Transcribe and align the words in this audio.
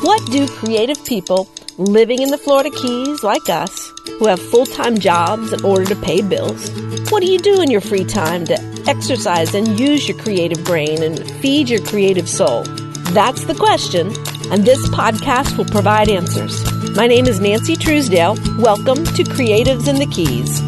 What 0.00 0.24
do 0.30 0.46
creative 0.46 1.04
people 1.04 1.48
living 1.76 2.22
in 2.22 2.30
the 2.30 2.38
Florida 2.38 2.70
Keys 2.70 3.24
like 3.24 3.48
us, 3.48 3.92
who 4.20 4.28
have 4.28 4.40
full 4.40 4.64
time 4.64 4.98
jobs 4.98 5.52
in 5.52 5.64
order 5.64 5.84
to 5.86 5.96
pay 5.96 6.22
bills, 6.22 6.70
what 7.10 7.20
do 7.20 7.26
you 7.26 7.40
do 7.40 7.60
in 7.60 7.68
your 7.68 7.80
free 7.80 8.04
time 8.04 8.44
to 8.44 8.84
exercise 8.86 9.54
and 9.54 9.78
use 9.80 10.08
your 10.08 10.16
creative 10.16 10.64
brain 10.64 11.02
and 11.02 11.28
feed 11.40 11.68
your 11.68 11.82
creative 11.82 12.28
soul? 12.28 12.62
That's 13.10 13.44
the 13.46 13.56
question, 13.56 14.12
and 14.52 14.64
this 14.64 14.86
podcast 14.90 15.58
will 15.58 15.64
provide 15.64 16.08
answers. 16.08 16.64
My 16.94 17.08
name 17.08 17.26
is 17.26 17.40
Nancy 17.40 17.74
Truesdale. 17.74 18.36
Welcome 18.60 19.04
to 19.04 19.24
Creatives 19.24 19.88
in 19.88 19.96
the 19.96 20.06
Keys. 20.06 20.60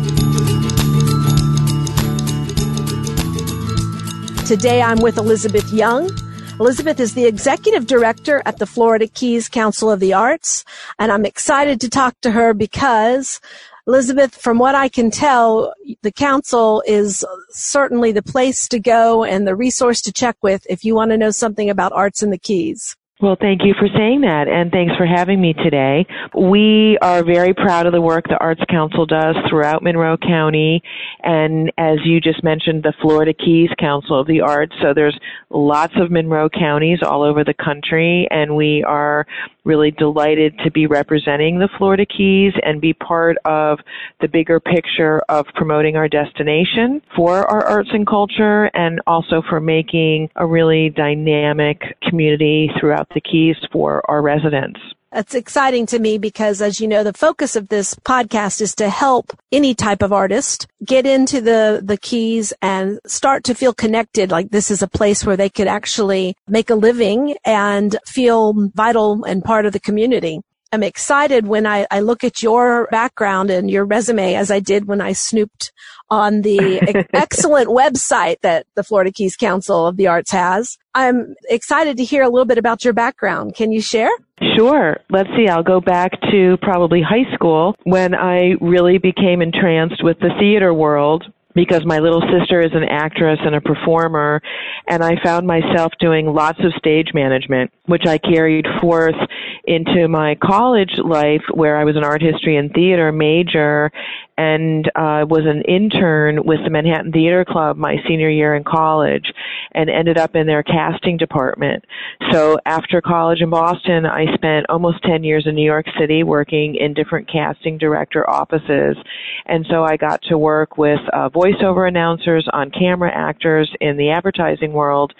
Today 4.48 4.82
I'm 4.82 4.98
with 5.00 5.18
Elizabeth 5.18 5.72
Young. 5.72 6.10
Elizabeth 6.60 7.00
is 7.00 7.14
the 7.14 7.24
executive 7.24 7.86
director 7.86 8.42
at 8.44 8.58
the 8.58 8.66
Florida 8.66 9.06
Keys 9.06 9.48
Council 9.48 9.90
of 9.90 9.98
the 9.98 10.12
Arts, 10.12 10.62
and 10.98 11.10
I'm 11.10 11.24
excited 11.24 11.80
to 11.80 11.88
talk 11.88 12.20
to 12.20 12.32
her 12.32 12.52
because 12.52 13.40
Elizabeth, 13.86 14.34
from 14.34 14.58
what 14.58 14.74
I 14.74 14.90
can 14.90 15.10
tell, 15.10 15.72
the 16.02 16.12
council 16.12 16.82
is 16.86 17.24
certainly 17.48 18.12
the 18.12 18.22
place 18.22 18.68
to 18.68 18.78
go 18.78 19.24
and 19.24 19.46
the 19.46 19.56
resource 19.56 20.02
to 20.02 20.12
check 20.12 20.36
with 20.42 20.66
if 20.68 20.84
you 20.84 20.94
want 20.94 21.12
to 21.12 21.16
know 21.16 21.30
something 21.30 21.70
about 21.70 21.92
arts 21.92 22.22
in 22.22 22.28
the 22.28 22.36
Keys. 22.36 22.94
Well, 23.22 23.36
thank 23.38 23.60
you 23.64 23.74
for 23.78 23.86
saying 23.94 24.22
that, 24.22 24.48
and 24.48 24.72
thanks 24.72 24.96
for 24.96 25.04
having 25.04 25.42
me 25.42 25.52
today. 25.52 26.06
We 26.34 26.96
are 27.02 27.22
very 27.22 27.52
proud 27.52 27.84
of 27.84 27.92
the 27.92 28.00
work 28.00 28.26
the 28.26 28.38
Arts 28.38 28.62
Council 28.70 29.04
does 29.04 29.36
throughout 29.46 29.82
Monroe 29.82 30.16
County, 30.16 30.82
and 31.22 31.70
as 31.76 31.98
you 32.02 32.18
just 32.22 32.42
mentioned, 32.42 32.82
the 32.82 32.94
Florida 33.02 33.34
Keys 33.34 33.68
Council 33.78 34.18
of 34.18 34.26
the 34.26 34.40
Arts. 34.40 34.72
So 34.80 34.94
there's 34.94 35.18
lots 35.50 35.92
of 36.00 36.10
Monroe 36.10 36.48
counties 36.48 37.00
all 37.02 37.22
over 37.22 37.44
the 37.44 37.52
country, 37.52 38.26
and 38.30 38.56
we 38.56 38.82
are 38.84 39.26
really 39.64 39.90
delighted 39.90 40.58
to 40.64 40.70
be 40.70 40.86
representing 40.86 41.58
the 41.58 41.68
Florida 41.78 42.06
Keys 42.06 42.52
and 42.62 42.80
be 42.80 42.92
part 42.92 43.36
of 43.44 43.78
the 44.20 44.28
bigger 44.28 44.60
picture 44.60 45.20
of 45.28 45.46
promoting 45.54 45.96
our 45.96 46.08
destination 46.08 47.02
for 47.14 47.50
our 47.50 47.64
arts 47.66 47.90
and 47.92 48.06
culture 48.06 48.70
and 48.74 49.00
also 49.06 49.42
for 49.48 49.60
making 49.60 50.28
a 50.36 50.46
really 50.46 50.90
dynamic 50.90 51.80
community 52.08 52.70
throughout 52.78 53.08
the 53.14 53.20
Keys 53.20 53.56
for 53.72 54.02
our 54.10 54.22
residents. 54.22 54.80
It's 55.12 55.34
exciting 55.34 55.86
to 55.86 55.98
me 55.98 56.18
because 56.18 56.62
as 56.62 56.80
you 56.80 56.86
know, 56.86 57.02
the 57.02 57.12
focus 57.12 57.56
of 57.56 57.68
this 57.68 57.96
podcast 57.96 58.60
is 58.60 58.76
to 58.76 58.88
help 58.88 59.36
any 59.50 59.74
type 59.74 60.02
of 60.02 60.12
artist 60.12 60.68
get 60.84 61.04
into 61.04 61.40
the, 61.40 61.80
the 61.82 61.96
keys 61.96 62.52
and 62.62 63.00
start 63.06 63.42
to 63.44 63.54
feel 63.54 63.74
connected. 63.74 64.30
Like 64.30 64.50
this 64.50 64.70
is 64.70 64.82
a 64.82 64.88
place 64.88 65.26
where 65.26 65.36
they 65.36 65.48
could 65.48 65.66
actually 65.66 66.36
make 66.46 66.70
a 66.70 66.76
living 66.76 67.36
and 67.44 67.96
feel 68.06 68.54
vital 68.74 69.24
and 69.24 69.42
part 69.42 69.66
of 69.66 69.72
the 69.72 69.80
community. 69.80 70.42
I'm 70.72 70.82
excited 70.84 71.48
when 71.48 71.66
I, 71.66 71.86
I 71.90 72.00
look 72.00 72.22
at 72.22 72.42
your 72.42 72.86
background 72.92 73.50
and 73.50 73.68
your 73.68 73.84
resume 73.84 74.34
as 74.34 74.52
I 74.52 74.60
did 74.60 74.86
when 74.86 75.00
I 75.00 75.12
snooped 75.12 75.72
on 76.10 76.42
the 76.42 76.80
excellent 77.12 77.68
website 77.68 78.40
that 78.42 78.66
the 78.76 78.84
Florida 78.84 79.10
Keys 79.10 79.36
Council 79.36 79.86
of 79.86 79.96
the 79.96 80.06
Arts 80.06 80.30
has. 80.30 80.78
I'm 80.94 81.34
excited 81.48 81.96
to 81.96 82.04
hear 82.04 82.22
a 82.22 82.28
little 82.28 82.44
bit 82.44 82.58
about 82.58 82.84
your 82.84 82.92
background. 82.92 83.56
Can 83.56 83.72
you 83.72 83.80
share? 83.80 84.10
Sure. 84.56 84.96
Let's 85.10 85.28
see. 85.36 85.48
I'll 85.48 85.64
go 85.64 85.80
back 85.80 86.12
to 86.30 86.56
probably 86.62 87.02
high 87.02 87.32
school 87.34 87.74
when 87.82 88.14
I 88.14 88.54
really 88.60 88.98
became 88.98 89.42
entranced 89.42 90.04
with 90.04 90.18
the 90.20 90.30
theater 90.38 90.72
world 90.72 91.24
because 91.54 91.84
my 91.84 91.98
little 91.98 92.22
sister 92.38 92.60
is 92.60 92.70
an 92.72 92.84
actress 92.84 93.38
and 93.44 93.54
a 93.54 93.60
performer 93.60 94.40
and 94.88 95.02
I 95.02 95.20
found 95.22 95.46
myself 95.46 95.92
doing 95.98 96.26
lots 96.26 96.58
of 96.60 96.72
stage 96.78 97.08
management 97.14 97.72
which 97.86 98.06
I 98.06 98.18
carried 98.18 98.66
forth 98.80 99.16
into 99.64 100.08
my 100.08 100.36
college 100.36 100.92
life 101.04 101.42
where 101.52 101.76
I 101.76 101.84
was 101.84 101.96
an 101.96 102.04
art 102.04 102.22
history 102.22 102.56
and 102.56 102.72
theater 102.72 103.12
major 103.12 103.90
and 104.40 104.86
uh, 104.94 105.26
was 105.28 105.44
an 105.44 105.60
intern 105.68 106.42
with 106.44 106.60
the 106.64 106.70
Manhattan 106.70 107.12
Theater 107.12 107.44
Club 107.44 107.76
my 107.76 107.96
senior 108.08 108.30
year 108.30 108.54
in 108.54 108.64
college 108.64 109.30
and 109.72 109.90
ended 109.90 110.16
up 110.16 110.34
in 110.34 110.46
their 110.46 110.62
casting 110.62 111.18
department. 111.18 111.84
So 112.32 112.58
after 112.64 113.02
college 113.02 113.42
in 113.42 113.50
Boston, 113.50 114.06
I 114.06 114.32
spent 114.34 114.64
almost 114.70 115.02
10 115.02 115.24
years 115.24 115.46
in 115.46 115.54
New 115.54 115.64
York 115.64 115.84
City 115.98 116.22
working 116.22 116.74
in 116.74 116.94
different 116.94 117.30
casting 117.30 117.76
director 117.76 118.28
offices. 118.30 118.96
And 119.44 119.66
so 119.68 119.84
I 119.84 119.98
got 119.98 120.22
to 120.30 120.38
work 120.38 120.78
with 120.78 121.00
uh, 121.12 121.28
voiceover 121.28 121.86
announcers, 121.86 122.48
on 122.54 122.70
camera 122.70 123.10
actors 123.14 123.70
in 123.82 123.98
the 123.98 124.08
advertising 124.08 124.72
world. 124.72 125.12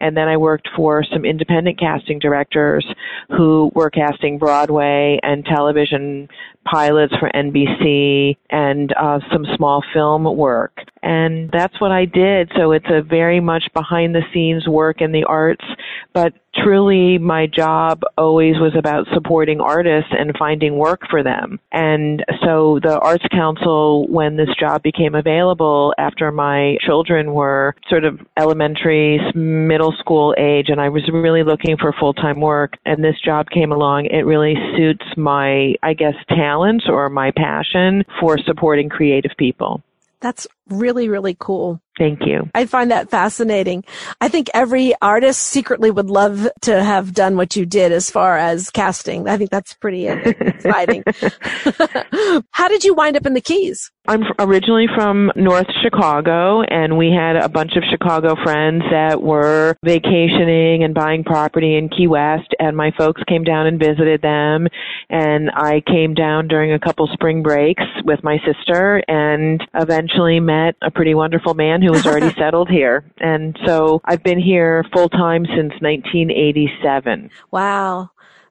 And 0.00 0.16
then 0.16 0.28
I 0.28 0.36
worked 0.36 0.68
for 0.76 1.02
some 1.12 1.24
independent 1.24 1.80
casting 1.80 2.20
directors 2.20 2.86
who 3.30 3.72
were 3.74 3.90
casting 3.90 4.38
Broadway 4.38 5.18
and 5.24 5.44
television 5.44 6.28
pilots 6.70 7.14
for 7.18 7.30
NBC 7.34 8.36
and 8.50 8.92
uh, 8.92 9.20
some 9.32 9.44
small 9.56 9.82
film 9.92 10.24
work. 10.36 10.76
And 11.02 11.50
that's 11.52 11.80
what 11.80 11.92
I 11.92 12.04
did. 12.04 12.50
So 12.56 12.72
it's 12.72 12.86
a 12.90 13.02
very 13.02 13.40
much 13.40 13.64
behind 13.74 14.14
the 14.14 14.22
scenes 14.32 14.66
work 14.66 15.00
in 15.00 15.12
the 15.12 15.24
arts, 15.24 15.64
but 16.12 16.32
truly 16.54 17.18
my 17.18 17.46
job 17.46 18.02
always 18.16 18.56
was 18.58 18.72
about 18.76 19.06
supporting 19.12 19.60
artists 19.60 20.10
and 20.10 20.36
finding 20.38 20.76
work 20.76 21.00
for 21.10 21.22
them. 21.22 21.60
And 21.72 22.24
so 22.44 22.78
the 22.82 22.98
Arts 23.00 23.24
Council, 23.30 24.06
when 24.08 24.36
this 24.36 24.48
job 24.58 24.82
became 24.82 25.14
available 25.14 25.94
after 25.98 26.32
my 26.32 26.76
children 26.80 27.32
were 27.32 27.74
sort 27.88 28.04
of 28.04 28.20
elementary, 28.36 29.20
middle 29.34 29.94
school 29.98 30.34
age, 30.38 30.66
and 30.68 30.80
I 30.80 30.88
was 30.88 31.08
really 31.12 31.42
looking 31.42 31.76
for 31.76 31.94
full-time 31.98 32.40
work, 32.40 32.74
and 32.84 33.02
this 33.02 33.20
job 33.24 33.48
came 33.50 33.72
along, 33.72 34.06
it 34.06 34.26
really 34.26 34.54
suits 34.76 35.04
my, 35.16 35.74
I 35.82 35.94
guess, 35.94 36.14
talent 36.28 36.84
or 36.88 37.08
my 37.08 37.30
passion 37.30 38.04
for 38.20 38.38
supporting 38.38 38.88
creative 38.88 39.32
people. 39.38 39.82
That's 40.20 40.46
really, 40.68 41.08
really 41.08 41.36
cool. 41.38 41.80
Thank 41.98 42.24
you. 42.24 42.48
I 42.54 42.66
find 42.66 42.92
that 42.92 43.10
fascinating. 43.10 43.84
I 44.20 44.28
think 44.28 44.48
every 44.54 44.94
artist 45.02 45.40
secretly 45.42 45.90
would 45.90 46.08
love 46.08 46.48
to 46.62 46.82
have 46.82 47.12
done 47.12 47.36
what 47.36 47.56
you 47.56 47.66
did 47.66 47.90
as 47.90 48.08
far 48.08 48.38
as 48.38 48.70
casting. 48.70 49.28
I 49.28 49.36
think 49.36 49.50
that's 49.50 49.74
pretty 49.74 50.06
exciting. 50.08 51.02
How 52.52 52.68
did 52.68 52.84
you 52.84 52.94
wind 52.94 53.16
up 53.16 53.26
in 53.26 53.34
the 53.34 53.40
Keys? 53.40 53.90
I'm 54.08 54.22
originally 54.38 54.86
from 54.94 55.30
North 55.36 55.66
Chicago, 55.82 56.62
and 56.62 56.96
we 56.96 57.12
had 57.12 57.36
a 57.36 57.46
bunch 57.50 57.76
of 57.76 57.82
Chicago 57.90 58.36
friends 58.42 58.82
that 58.90 59.20
were 59.20 59.76
vacationing 59.84 60.82
and 60.82 60.94
buying 60.94 61.24
property 61.24 61.76
in 61.76 61.90
Key 61.90 62.06
West, 62.06 62.54
and 62.58 62.74
my 62.74 62.90
folks 62.96 63.20
came 63.28 63.44
down 63.44 63.66
and 63.66 63.78
visited 63.78 64.22
them, 64.22 64.66
and 65.10 65.50
I 65.50 65.82
came 65.86 66.14
down 66.14 66.48
during 66.48 66.72
a 66.72 66.78
couple 66.78 67.06
spring 67.12 67.42
breaks 67.42 67.84
with 68.02 68.24
my 68.24 68.38
sister, 68.46 69.02
and 69.08 69.62
eventually 69.74 70.40
met 70.40 70.76
a 70.80 70.90
pretty 70.90 71.14
wonderful 71.14 71.52
man 71.52 71.82
who 71.82 71.90
was 71.90 72.06
already 72.06 72.34
settled 72.38 72.70
here. 72.70 73.04
And 73.18 73.58
so 73.66 74.00
I've 74.06 74.22
been 74.22 74.40
here 74.40 74.86
full 74.90 75.10
time 75.10 75.44
since 75.44 75.74
1987. 75.82 77.28
Wow. 77.50 78.08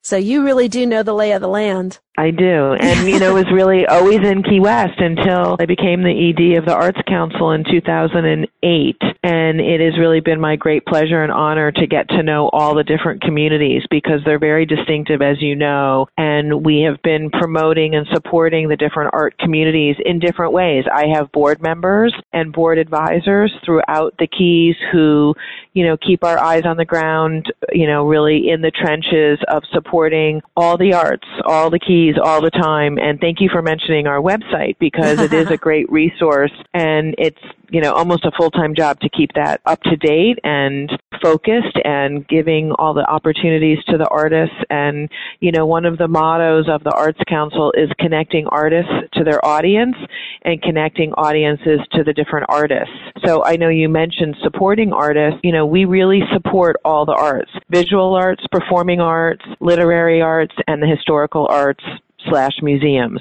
So 0.08 0.16
you 0.16 0.46
really 0.46 0.70
do 0.70 0.86
know 0.86 1.04
the 1.04 1.12
lay 1.12 1.34
of 1.34 1.42
the 1.42 1.50
land. 1.50 2.00
I 2.18 2.32
do. 2.32 2.74
And, 2.74 3.08
you 3.08 3.20
know, 3.20 3.36
was 3.36 3.52
really 3.52 3.86
always 3.90 4.20
in 4.22 4.42
Key 4.42 4.60
West 4.60 5.00
until 5.00 5.56
I 5.60 5.66
became 5.66 6.02
the 6.02 6.30
ED 6.30 6.58
of 6.58 6.66
the 6.66 6.74
Arts 6.74 7.00
Council 7.08 7.52
in 7.52 7.64
2008. 7.64 8.98
And 9.24 9.62
it 9.62 9.82
has 9.82 10.00
really 10.00 10.20
been 10.20 10.42
my 10.42 10.56
great 10.56 10.86
pleasure 10.86 11.22
and 11.22 11.32
honor 11.32 11.72
to 11.72 11.86
get 11.86 12.10
to 12.10 12.24
know 12.24 12.50
all 12.54 12.74
the 12.74 12.84
different 12.84 13.22
communities 13.22 13.84
because 13.92 14.22
they're 14.26 14.40
very 14.40 14.66
distinctive, 14.66 15.22
as 15.22 15.42
you 15.42 15.56
know. 15.56 16.08
And 16.18 16.66
we 16.66 16.82
have 16.82 17.00
been 17.04 17.30
promoting 17.30 17.94
and 17.94 18.08
supporting 18.12 18.68
the 18.68 18.78
different 18.78 19.12
art 19.14 19.38
communities 19.38 19.98
in 20.04 20.20
different 20.20 20.54
ways. 20.54 20.86
I 20.92 21.06
have 21.14 21.32
board 21.32 21.62
members 21.62 22.16
and 22.34 22.52
board 22.52 22.80
advisors 22.80 23.54
throughout 23.64 24.16
the 24.18 24.28
Keys 24.28 24.76
who, 24.92 25.36
you 25.74 25.86
know, 25.86 25.98
keep 25.98 26.24
our 26.24 26.40
eyes 26.40 26.64
on 26.66 26.78
the 26.78 26.86
ground, 26.86 27.54
you 27.74 27.86
know, 27.86 28.08
really 28.08 28.50
in 28.50 28.62
the 28.62 28.72
trenches 28.72 29.38
of 29.50 29.64
supporting 29.98 30.42
all 30.56 30.78
the 30.78 30.94
arts, 30.94 31.28
all 31.44 31.72
the 31.72 31.80
Keys 31.80 32.16
all 32.24 32.40
the 32.40 32.52
time. 32.52 33.00
And 33.00 33.20
thank 33.20 33.42
you 33.42 33.50
for 33.52 33.64
mentioning 33.64 34.06
our 34.06 34.22
website 34.22 34.78
because 34.78 35.20
it 35.20 35.34
is 35.34 35.50
a 35.50 35.58
great 35.68 35.92
resource 35.92 36.52
and 36.74 37.16
it's, 37.18 37.42
you 37.70 37.82
know, 37.82 37.92
almost 37.92 38.26
a 38.26 38.32
full-time 38.38 38.74
job 38.76 39.00
to 39.02 39.10
keep 39.10 39.32
that 39.34 39.62
up 39.66 39.82
to 39.84 39.96
date 39.96 40.40
and 40.44 40.90
focused 41.22 41.78
and 41.84 42.28
giving 42.28 42.72
all 42.74 42.94
the 42.94 43.06
opportunities 43.10 43.78
to 43.88 43.98
the 43.98 44.08
artists. 44.10 44.56
And, 44.70 45.10
you 45.40 45.52
know, 45.52 45.66
one 45.66 45.86
of 45.86 45.98
the 45.98 46.08
mottos 46.08 46.68
of 46.70 46.84
the 46.84 46.92
Arts 46.92 47.20
Council 47.28 47.74
is 47.78 47.90
connecting 48.00 48.48
artists 48.48 48.92
to 49.14 49.24
their 49.24 49.44
audience 49.46 49.96
and 50.44 50.62
connecting 50.62 51.12
audiences 51.14 51.80
to 51.94 52.04
the 52.04 52.14
different 52.14 52.46
artists. 52.50 52.94
So 53.26 53.44
I 53.44 53.56
know 53.56 53.70
you 53.70 53.90
mentioned 53.90 54.36
supporting 54.44 54.94
artists. 54.94 55.40
You 55.44 55.52
know, 55.52 55.66
we 55.66 55.86
really 55.86 56.22
support 56.34 56.78
all 56.86 57.06
the 57.06 57.16
arts, 57.16 57.52
visual 57.70 58.16
arts, 58.16 58.44
performing 58.52 59.02
arts, 59.02 59.44
literary 59.60 60.22
arts, 60.22 60.56
and 60.68 60.82
the 60.82 60.88
historical 60.88 61.48
arts 61.50 61.84
slash 62.30 62.54
museums. 62.62 63.20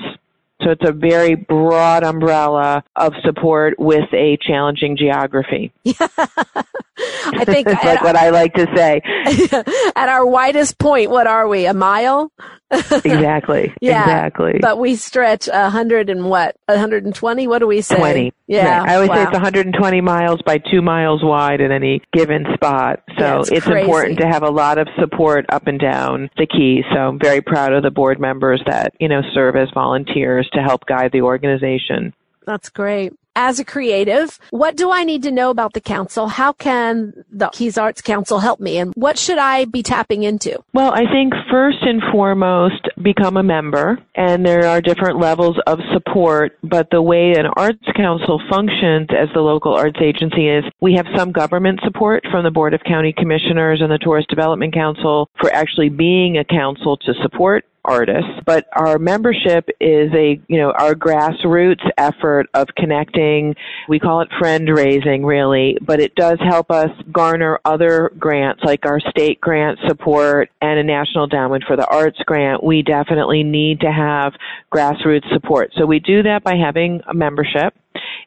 So 0.62 0.70
it's 0.70 0.88
a 0.88 0.93
very 0.93 1.35
broad 1.35 2.03
umbrella 2.03 2.82
of 2.97 3.12
support 3.25 3.79
with 3.79 4.12
a 4.12 4.38
challenging 4.41 4.97
geography. 4.97 5.73
I 5.87 7.44
think 7.44 7.69
it's 7.69 7.85
like 7.85 8.03
what 8.03 8.17
I 8.17 8.31
like 8.31 8.55
to 8.55 8.67
say. 8.75 9.03
at 9.97 10.08
our 10.08 10.25
widest 10.26 10.79
point, 10.79 11.11
what 11.11 11.26
are 11.26 11.47
we? 11.47 11.67
A 11.67 11.75
mile? 11.75 12.32
exactly. 12.70 13.73
Yeah, 13.81 14.03
exactly. 14.03 14.58
But 14.61 14.79
we 14.79 14.97
stretch 14.97 15.49
a 15.49 15.70
hundred 15.70 16.11
and 16.11 16.29
what? 16.29 16.56
A 16.67 16.79
hundred 16.79 17.05
and 17.05 17.14
twenty? 17.14 17.47
What 17.47 17.58
do 17.58 17.67
we 17.67 17.81
say? 17.81 17.97
Twenty. 17.97 18.32
Yeah. 18.49 18.81
Right. 18.81 18.91
I 18.91 18.94
always 18.94 19.08
wow. 19.08 19.17
say 19.17 19.23
it's 19.25 19.32
120 19.32 20.00
miles 20.00 20.41
by 20.43 20.58
two 20.58 20.81
miles 20.81 21.23
wide 21.23 21.61
at 21.61 21.70
any 21.70 22.00
given 22.12 22.47
spot. 22.55 23.03
So 23.19 23.25
Yeah, 23.25 23.38
it's 23.41 23.50
it's 23.50 23.67
important 23.67 24.19
to 24.19 24.26
have 24.26 24.43
a 24.43 24.50
lot 24.50 24.79
of 24.79 24.88
support 24.99 25.47
up 25.49 25.67
and 25.67 25.81
down 25.81 26.31
the 26.37 26.47
key. 26.47 26.82
So 26.93 26.97
I'm 26.97 27.19
very 27.19 27.41
proud 27.41 27.73
of 27.73 27.82
the 27.82 27.91
board 27.91 28.20
members 28.20 28.62
that, 28.67 28.94
you 29.00 29.08
know, 29.08 29.23
serve 29.35 29.56
as 29.56 29.69
volunteers 29.75 30.45
to 30.54 30.62
help 30.62 30.87
guide 30.87 31.12
the 31.12 31.22
organization. 31.22 32.14
That's 32.46 32.69
great. 32.69 33.12
As 33.38 33.60
a 33.60 33.66
creative, 33.66 34.38
what 34.48 34.76
do 34.76 34.90
I 34.90 35.04
need 35.04 35.22
to 35.25 35.31
know 35.31 35.50
about 35.50 35.75
the 35.75 35.81
council? 35.81 36.26
How 36.26 36.54
can 36.54 37.12
the 37.31 37.50
Keys 37.50 37.76
Arts 37.76 38.00
Council 38.00 38.38
help 38.38 38.60
me? 38.60 38.78
And 38.78 38.94
what 38.94 39.19
should 39.19 39.37
I 39.37 39.66
be 39.66 39.82
tapping 39.82 40.22
into? 40.22 40.64
Well, 40.72 40.90
I 40.94 41.04
think 41.12 41.34
first 41.50 41.82
and 41.82 42.00
foremost, 42.10 42.88
become 43.02 43.37
a 43.37 43.43
member, 43.43 43.98
and 44.14 44.46
there 44.46 44.66
are 44.66 44.81
different 44.81 45.19
levels 45.19 45.58
of 45.66 45.81
support, 45.93 46.56
but 46.62 46.88
the 46.90 47.02
way 47.02 47.32
an 47.32 47.44
arts 47.58 47.84
council 47.94 48.40
functions 48.48 49.08
as 49.10 49.28
the 49.34 49.43
local 49.43 49.75
arts 49.75 50.00
agency 50.00 50.48
is 50.48 50.64
we 50.81 50.94
have 50.94 51.06
some 51.14 51.31
government 51.31 51.81
support 51.84 52.25
from 52.31 52.43
the 52.43 52.50
Board 52.50 52.72
of 52.72 52.81
County 52.84 53.12
Commissioners 53.12 53.82
and 53.82 53.93
the 53.93 53.98
Tourist 53.98 54.31
Development 54.31 54.72
Council 54.72 55.28
for 55.38 55.52
actually 55.52 55.90
being 55.90 56.38
a 56.38 56.44
council 56.44 56.96
to 56.96 57.12
support 57.20 57.66
artists, 57.86 58.30
but 58.44 58.66
our 58.76 58.98
membership 58.98 59.68
is 59.80 60.10
a, 60.12 60.40
you 60.48 60.58
know, 60.58 60.72
our 60.72 60.94
grassroots 60.94 61.88
effort 61.96 62.46
of 62.54 62.68
connecting. 62.76 63.54
We 63.88 63.98
call 63.98 64.20
it 64.20 64.28
friend 64.38 64.68
raising 64.68 65.24
really, 65.24 65.78
but 65.80 66.00
it 66.00 66.14
does 66.14 66.38
help 66.40 66.70
us 66.70 66.90
garner 67.12 67.60
other 67.64 68.12
grants 68.18 68.62
like 68.64 68.84
our 68.84 69.00
state 69.00 69.40
grant 69.40 69.78
support 69.86 70.50
and 70.60 70.78
a 70.78 70.84
National 70.84 71.24
Endowment 71.24 71.64
for 71.66 71.76
the 71.76 71.86
Arts 71.86 72.18
grant. 72.26 72.62
We 72.62 72.82
definitely 72.82 73.42
need 73.42 73.80
to 73.80 73.92
have 73.92 74.32
grassroots 74.72 75.32
support. 75.32 75.72
So 75.76 75.86
we 75.86 76.00
do 76.00 76.22
that 76.24 76.42
by 76.42 76.56
having 76.56 77.00
a 77.08 77.14
membership. 77.14 77.74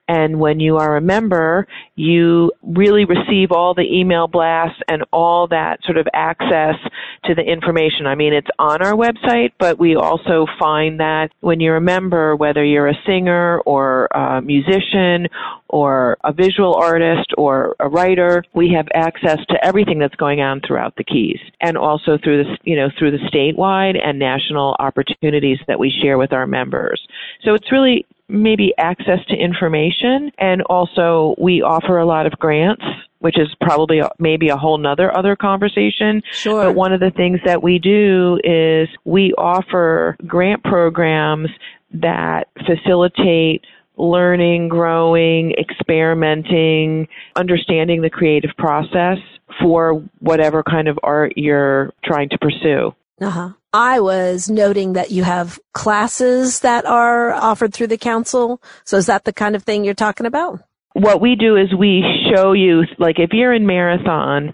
And 0.10 0.40
when 0.40 0.60
you 0.60 0.78
are 0.78 0.98
a 0.98 1.02
member, 1.02 1.68
you 1.96 2.52
really 2.64 3.06
receive 3.06 3.52
all 3.52 3.76
the 3.76 3.84
email 3.84 4.28
blasts 4.28 4.82
and 4.88 5.04
all 5.14 5.48
that 5.50 5.84
sort 5.84 5.98
of 5.98 6.08
access 6.16 6.76
to 7.26 7.36
the 7.36 7.44
information. 7.44 8.08
I 8.08 8.16
mean, 8.16 8.34
it's 8.34 8.48
on 8.58 8.82
our 8.82 8.94
website, 8.94 9.52
but 9.60 9.78
we 9.78 9.96
also 9.96 10.48
find 10.60 11.00
that 11.00 11.30
when 11.42 11.60
you're 11.60 11.76
a 11.76 11.82
member, 11.82 12.36
whether 12.36 12.66
you're 12.66 12.88
a 12.88 12.98
singer 13.06 13.60
or 13.68 14.08
a 14.08 14.42
musician 14.42 15.28
or 15.68 16.18
a 16.24 16.34
visual 16.34 16.74
artist 16.74 17.32
or 17.38 17.76
a 17.80 17.88
writer, 17.88 18.44
we 18.56 18.74
have 18.76 18.88
access 18.96 19.38
to 19.50 19.64
everything 19.64 20.00
that's 20.00 20.16
going 20.16 20.42
on 20.42 20.60
throughout 20.66 20.96
the 20.96 21.04
Keys 21.04 21.40
and 21.62 21.78
also 21.78 22.18
through 22.24 22.46
the, 22.46 22.58
you 22.64 22.76
know, 22.76 22.90
through 22.98 23.12
the 23.12 23.20
statewide 23.32 23.96
and 24.04 24.18
national 24.18 24.76
opportunities 24.80 25.60
that 25.68 25.78
we 25.78 25.94
share 26.02 26.18
with 26.18 26.34
our 26.34 26.48
members. 26.48 27.00
So 27.44 27.54
it's 27.54 27.72
really 27.72 28.08
maybe 28.30 28.74
access 28.78 29.20
to 29.28 29.36
information 29.36 30.32
and 30.38 30.62
also 30.64 31.36
we 31.38 31.62
offer 31.62 31.98
a 31.98 32.06
lot 32.06 32.26
of 32.26 32.34
grants 32.34 32.84
which 33.20 33.38
is 33.38 33.48
probably 33.60 34.02
maybe 34.18 34.50
a 34.50 34.56
whole 34.56 34.78
nother 34.78 35.16
other 35.18 35.36
conversation 35.36 36.22
Sure. 36.32 36.66
but 36.66 36.76
one 36.76 36.94
of 36.94 37.00
the 37.00 37.12
things 37.12 37.40
that 37.46 37.62
we 37.62 37.80
do 37.80 38.40
is 38.44 38.88
we 39.04 39.34
offer 39.34 40.16
grant 40.28 40.64
programs 40.64 41.50
that 41.92 42.48
facilitate 42.66 43.66
learning, 44.00 44.70
growing, 44.70 45.52
experimenting, 45.60 47.08
understanding 47.36 48.02
the 48.02 48.10
creative 48.10 48.52
process 48.58 49.18
for 49.62 50.02
whatever 50.20 50.64
kind 50.64 50.88
of 50.88 50.98
art 51.04 51.34
you're 51.36 51.92
trying 52.04 52.30
to 52.30 52.38
pursue. 52.38 52.96
Uh-huh. 53.22 53.50
I 53.72 54.00
was 54.00 54.50
noting 54.50 54.94
that 54.94 55.12
you 55.12 55.24
have 55.24 55.60
classes 55.74 56.62
that 56.62 56.86
are 56.86 57.32
offered 57.32 57.74
through 57.74 57.88
the 57.88 57.98
council. 57.98 58.62
So 58.84 58.98
is 58.98 59.06
that 59.06 59.26
the 59.26 59.34
kind 59.34 59.56
of 59.56 59.64
thing 59.64 59.84
you're 59.84 59.94
talking 59.94 60.26
about? 60.26 60.62
what 60.94 61.22
we 61.22 61.36
do 61.36 61.56
is 61.56 61.74
we 61.74 62.04
show 62.34 62.54
you, 62.54 62.84
like 62.98 63.20
if 63.20 63.32
you're 63.32 63.54
in 63.54 63.66
marathon, 63.66 64.54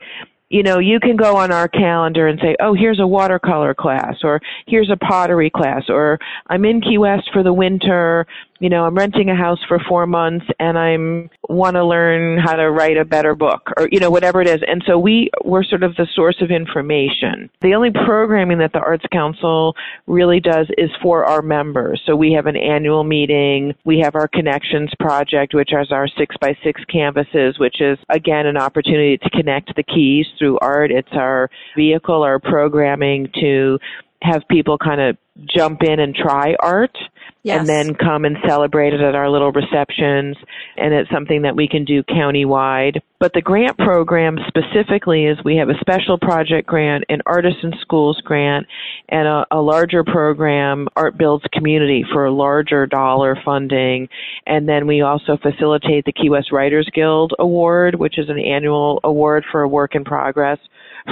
you 0.50 0.62
know, 0.62 0.80
you 0.80 1.00
can 1.00 1.16
go 1.16 1.38
on 1.38 1.52
our 1.52 1.68
calendar 1.68 2.28
and 2.28 2.40
say, 2.40 2.56
oh, 2.60 2.74
here's 2.74 3.00
a 3.00 3.08
watercolor 3.08 3.74
class, 3.74 4.18
or 4.24 4.40
here's 4.68 4.92
a 4.92 4.98
pottery 4.98 5.50
class, 5.50 5.84
or 5.90 6.20
I'm 6.48 6.66
in 6.66 6.82
Key 6.82 6.98
West 6.98 7.30
for 7.34 7.42
the 7.42 7.54
winter, 7.54 8.28
you 8.60 8.70
know, 8.70 8.86
I'm 8.86 8.96
renting 8.96 9.30
a 9.30 9.36
house 9.36 9.60
for 9.68 9.80
four 9.88 10.08
months 10.08 10.46
and 10.60 10.78
I'm 10.78 11.30
want 11.50 11.76
to 11.76 11.86
learn 11.86 12.40
how 12.40 12.56
to 12.56 12.72
write 12.72 12.98
a 12.98 13.06
better 13.06 13.36
book, 13.36 13.70
or, 13.78 13.88
you 13.92 14.00
know, 14.00 14.10
whatever 14.10 14.42
it 14.42 14.48
is. 14.48 14.62
And 14.68 14.84
so 14.88 14.98
we, 14.98 15.30
we're 15.44 15.64
sort 15.64 15.84
of 15.84 15.96
the 15.96 16.08
source 16.16 16.38
of 16.42 16.52
information. 16.52 17.50
The 17.62 17.74
only 17.74 17.92
programming 17.92 18.58
that 18.60 18.72
the 18.74 18.80
Arts 18.80 19.06
Council 19.12 19.76
really 20.08 20.40
does 20.40 20.68
is 20.78 20.90
for 21.02 21.26
our 21.26 21.42
members. 21.42 22.02
So 22.06 22.16
we 22.16 22.32
have 22.34 22.46
an 22.46 22.56
annual 22.56 23.04
meeting, 23.04 23.74
we 23.84 24.00
have 24.00 24.16
our 24.16 24.28
Connections 24.28 24.92
Project, 25.00 25.54
which 25.54 25.72
is 25.74 25.92
our 25.92 26.08
six 26.08 26.36
by 26.40 26.58
six 26.64 26.82
canvases, 26.86 27.60
which 27.60 27.82
is 27.82 27.98
again 28.10 28.46
an 28.46 28.58
opportunity 28.58 29.18
to 29.18 29.30
connect 29.32 29.76
the 29.76 29.84
keys 29.84 30.26
through 30.40 30.58
art. 30.60 30.92
It's 30.92 31.12
our 31.12 31.50
vehicle, 31.76 32.24
our 32.24 32.40
programming 32.40 33.30
to 33.42 33.80
have 34.22 34.44
people 34.50 34.78
kind 34.78 35.02
of 35.02 35.18
jump 35.46 35.84
in 35.84 36.00
and 36.00 36.16
try 36.16 36.56
art 36.62 36.98
Yes. 37.46 37.60
and 37.60 37.70
then 37.70 37.94
come 37.94 38.26
and 38.26 38.38
celebrate 38.48 38.96
it 38.96 39.02
at 39.02 39.14
our 39.14 39.30
little 39.30 39.52
receptions. 39.52 40.36
And 40.78 40.96
it's 40.96 41.12
something 41.12 41.44
that 41.44 41.56
we 41.56 41.68
can 41.68 41.86
do 41.86 42.02
countywide. 42.02 43.02
But 43.20 43.34
the 43.34 43.42
grant 43.42 43.78
program 43.78 44.40
specifically 44.48 45.26
is 45.26 45.38
we 45.46 45.58
have 45.58 45.70
a 45.70 45.78
special 45.80 46.18
project 46.18 46.68
grant, 46.68 47.04
an 47.08 47.22
artists 47.28 47.60
in 47.62 47.72
schools 47.82 48.20
grant, 48.26 48.66
and 49.10 49.28
a, 49.28 49.46
a 49.52 49.62
larger 49.62 50.04
program, 50.04 50.88
Art 50.96 51.20
Builds 51.20 51.46
Community, 51.54 52.04
for 52.12 52.26
a 52.26 52.34
larger 52.34 52.88
dollar 52.88 53.38
funding. 53.46 54.10
And 54.48 54.68
then 54.68 54.88
we 54.88 55.02
also 55.02 55.38
facilitate 55.38 56.06
the 56.06 56.14
Key 56.14 56.32
West 56.32 56.52
Writers 56.52 56.90
Guild 56.96 57.34
Award, 57.38 57.94
which 57.94 58.18
is 58.18 58.28
an 58.28 58.40
annual 58.40 59.00
award 59.04 59.46
for 59.52 59.62
a 59.62 59.68
work 59.68 59.94
in 59.94 60.04
progress 60.04 60.58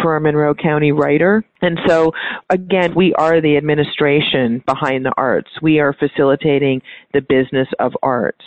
for 0.02 0.16
a 0.16 0.22
Monroe 0.22 0.54
County 0.54 0.92
writer. 0.92 1.44
And 1.62 1.80
so, 1.88 2.12
again, 2.50 2.94
we 2.96 3.14
are 3.16 3.42
the 3.42 3.58
administration 3.58 4.64
behind 4.66 5.06
the 5.06 5.14
arts. 5.18 5.50
We 5.62 5.80
are 5.80 5.94
facilitating 5.94 6.82
the 7.14 7.22
business 7.22 7.68
of 7.80 7.94
arts. 8.02 8.44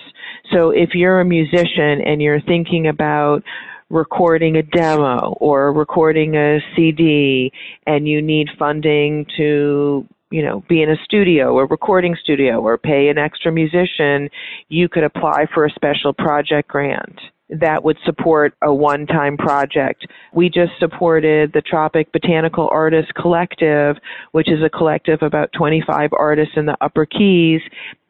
So 0.52 0.70
if 0.70 0.90
you're 0.94 1.20
a 1.20 1.24
musician 1.24 2.00
and 2.04 2.20
you're 2.20 2.40
thinking 2.40 2.88
about 2.88 3.42
recording 3.88 4.56
a 4.56 4.62
demo 4.62 5.36
or 5.40 5.72
recording 5.72 6.34
a 6.34 6.58
CD 6.74 7.52
and 7.86 8.08
you 8.08 8.20
need 8.20 8.48
funding 8.58 9.26
to 9.36 10.06
you 10.30 10.42
know, 10.42 10.64
be 10.68 10.82
in 10.82 10.90
a 10.90 10.96
studio 11.04 11.54
or 11.54 11.66
recording 11.66 12.16
studio 12.20 12.60
or 12.60 12.76
pay 12.76 13.08
an 13.08 13.16
extra 13.16 13.52
musician, 13.52 14.28
you 14.68 14.88
could 14.88 15.04
apply 15.04 15.46
for 15.54 15.64
a 15.64 15.70
special 15.70 16.12
project 16.12 16.68
grant 16.68 17.20
that 17.48 17.84
would 17.84 17.96
support 18.04 18.54
a 18.62 18.74
one-time 18.74 19.36
project. 19.36 20.06
We 20.34 20.48
just 20.48 20.72
supported 20.80 21.52
the 21.52 21.62
Tropic 21.62 22.10
Botanical 22.12 22.68
Artists 22.72 23.12
Collective, 23.12 23.96
which 24.32 24.50
is 24.50 24.62
a 24.64 24.68
collective 24.68 25.22
of 25.22 25.28
about 25.28 25.52
25 25.52 26.10
artists 26.12 26.54
in 26.56 26.66
the 26.66 26.76
Upper 26.80 27.06
Keys, 27.06 27.60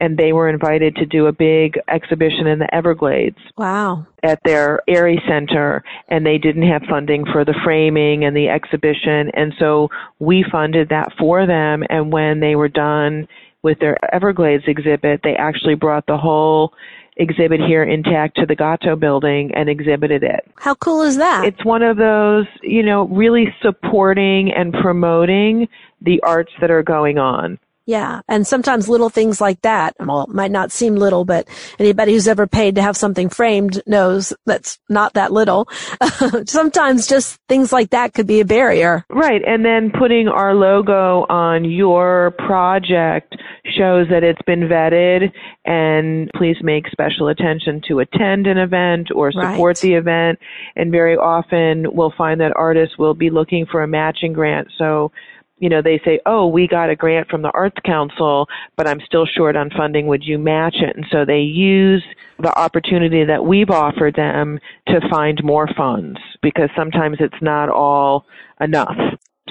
and 0.01 0.17
they 0.17 0.33
were 0.33 0.49
invited 0.49 0.97
to 0.97 1.07
do 1.07 1.27
a 1.27 1.33
big 1.33 1.79
exhibition 1.89 2.47
in 2.47 2.59
the 2.59 2.75
Everglades 2.75 3.37
Wow. 3.59 4.07
at 4.23 4.41
their 4.45 4.81
Airy 4.89 5.23
Center, 5.29 5.83
and 6.09 6.25
they 6.25 6.39
didn't 6.39 6.69
have 6.69 6.83
funding 6.89 7.27
for 7.27 7.45
the 7.45 7.55
framing 7.63 8.25
and 8.25 8.35
the 8.35 8.49
exhibition, 8.49 9.31
and 9.35 9.53
so 9.59 9.91
we 10.19 10.45
funded 10.51 10.89
that 10.89 11.13
for 11.19 11.47
them. 11.47 11.85
And 11.91 12.11
when 12.11 12.41
they 12.41 12.57
were 12.57 12.69
done 12.69 13.29
with 13.63 13.79
their 13.81 13.97
Everglades 14.15 14.65
exhibit, 14.67 15.21
they 15.23 15.35
actually 15.37 15.75
brought 15.75 16.07
the 16.07 16.17
whole 16.17 16.73
exhibit 17.17 17.61
here 17.61 17.83
intact 17.83 18.37
to 18.37 18.47
the 18.47 18.55
Gato 18.55 18.97
building 18.97 19.51
and 19.55 19.69
exhibited 19.69 20.23
it. 20.23 20.47
How 20.57 20.75
cool 20.75 21.03
is 21.03 21.17
that? 21.17 21.45
It's 21.45 21.65
one 21.65 21.83
of 21.83 21.97
those, 21.97 22.47
you 22.63 22.83
know, 22.83 23.07
really 23.09 23.47
supporting 23.63 24.53
and 24.53 24.73
promoting 24.73 25.69
the 26.01 26.21
arts 26.23 26.53
that 26.61 26.71
are 26.71 26.83
going 26.83 27.19
on. 27.19 27.59
Yeah. 27.87 28.21
And 28.29 28.45
sometimes 28.47 28.89
little 28.89 29.11
things 29.11 29.41
like 29.41 29.63
that, 29.63 29.95
well, 30.01 30.23
it 30.25 30.31
might 30.31 30.51
not 30.51 30.73
seem 30.73 30.97
little, 30.97 31.25
but 31.25 31.47
anybody 31.79 32.13
who's 32.13 32.27
ever 32.27 32.47
paid 32.49 32.75
to 32.75 32.83
have 32.83 32.97
something 32.97 33.29
framed 33.29 33.81
knows 33.87 34.33
that's 34.45 34.79
not 34.89 35.15
that 35.15 35.33
little. 35.33 35.69
sometimes 36.47 37.07
just 37.07 37.39
things 37.49 37.73
like 37.73 37.91
that 37.91 38.13
could 38.13 38.27
be 38.27 38.41
a 38.41 38.45
barrier. 38.45 39.05
Right, 39.09 39.41
and 39.47 39.65
then 39.65 39.93
putting 39.97 40.27
our 40.29 40.55
logo 40.55 41.27
on 41.29 41.65
your 41.65 42.33
project 42.39 43.37
shows 43.79 44.09
that 44.11 44.25
it's 44.25 44.43
been 44.47 44.63
vetted 44.63 45.31
and 45.65 46.29
please 46.37 46.57
make 46.63 46.89
special 46.89 47.29
attention 47.29 47.81
to 47.89 48.01
attend 48.01 48.47
an 48.47 48.59
event 48.59 49.09
or 49.15 49.31
support 49.33 49.77
Right. 49.77 49.81
the 49.81 49.95
event. 49.95 50.39
And 50.75 50.91
very 50.91 51.17
often 51.17 51.87
we'll 51.93 52.13
find 52.19 52.41
that 52.41 52.53
artists 52.57 52.99
will 52.99 53.15
be 53.15 53.31
looking 53.31 53.67
for 53.71 53.83
a 53.83 53.89
matching 53.89 54.33
grant. 54.33 54.69
So 54.77 55.13
you 55.59 55.69
know, 55.69 55.81
they 55.81 56.01
say, 56.05 56.21
oh, 56.27 56.47
we 56.47 56.69
got 56.69 56.91
a 56.91 56.97
grant 56.97 57.29
from 57.29 57.43
the 57.43 57.51
Arts 57.53 57.77
Council, 57.85 58.47
but 58.77 58.87
I'm 58.87 59.01
still 59.07 59.25
short 59.25 59.57
on 59.57 59.71
funding. 59.71 60.07
Would 60.07 60.25
you 60.25 60.39
match 60.39 60.77
it? 60.77 60.95
And 60.97 61.07
so 61.11 61.25
they 61.25 61.41
use 61.41 62.05
the 62.39 62.57
opportunity 62.59 63.25
that 63.25 63.45
we've 63.45 63.71
offered 63.71 64.15
them 64.17 64.59
to 64.89 65.01
find 65.09 65.43
more 65.43 65.69
funds 65.77 66.19
because 66.43 66.69
sometimes 66.77 67.17
it's 67.21 67.41
not 67.41 67.71
all 67.71 68.27
enough. 68.61 68.97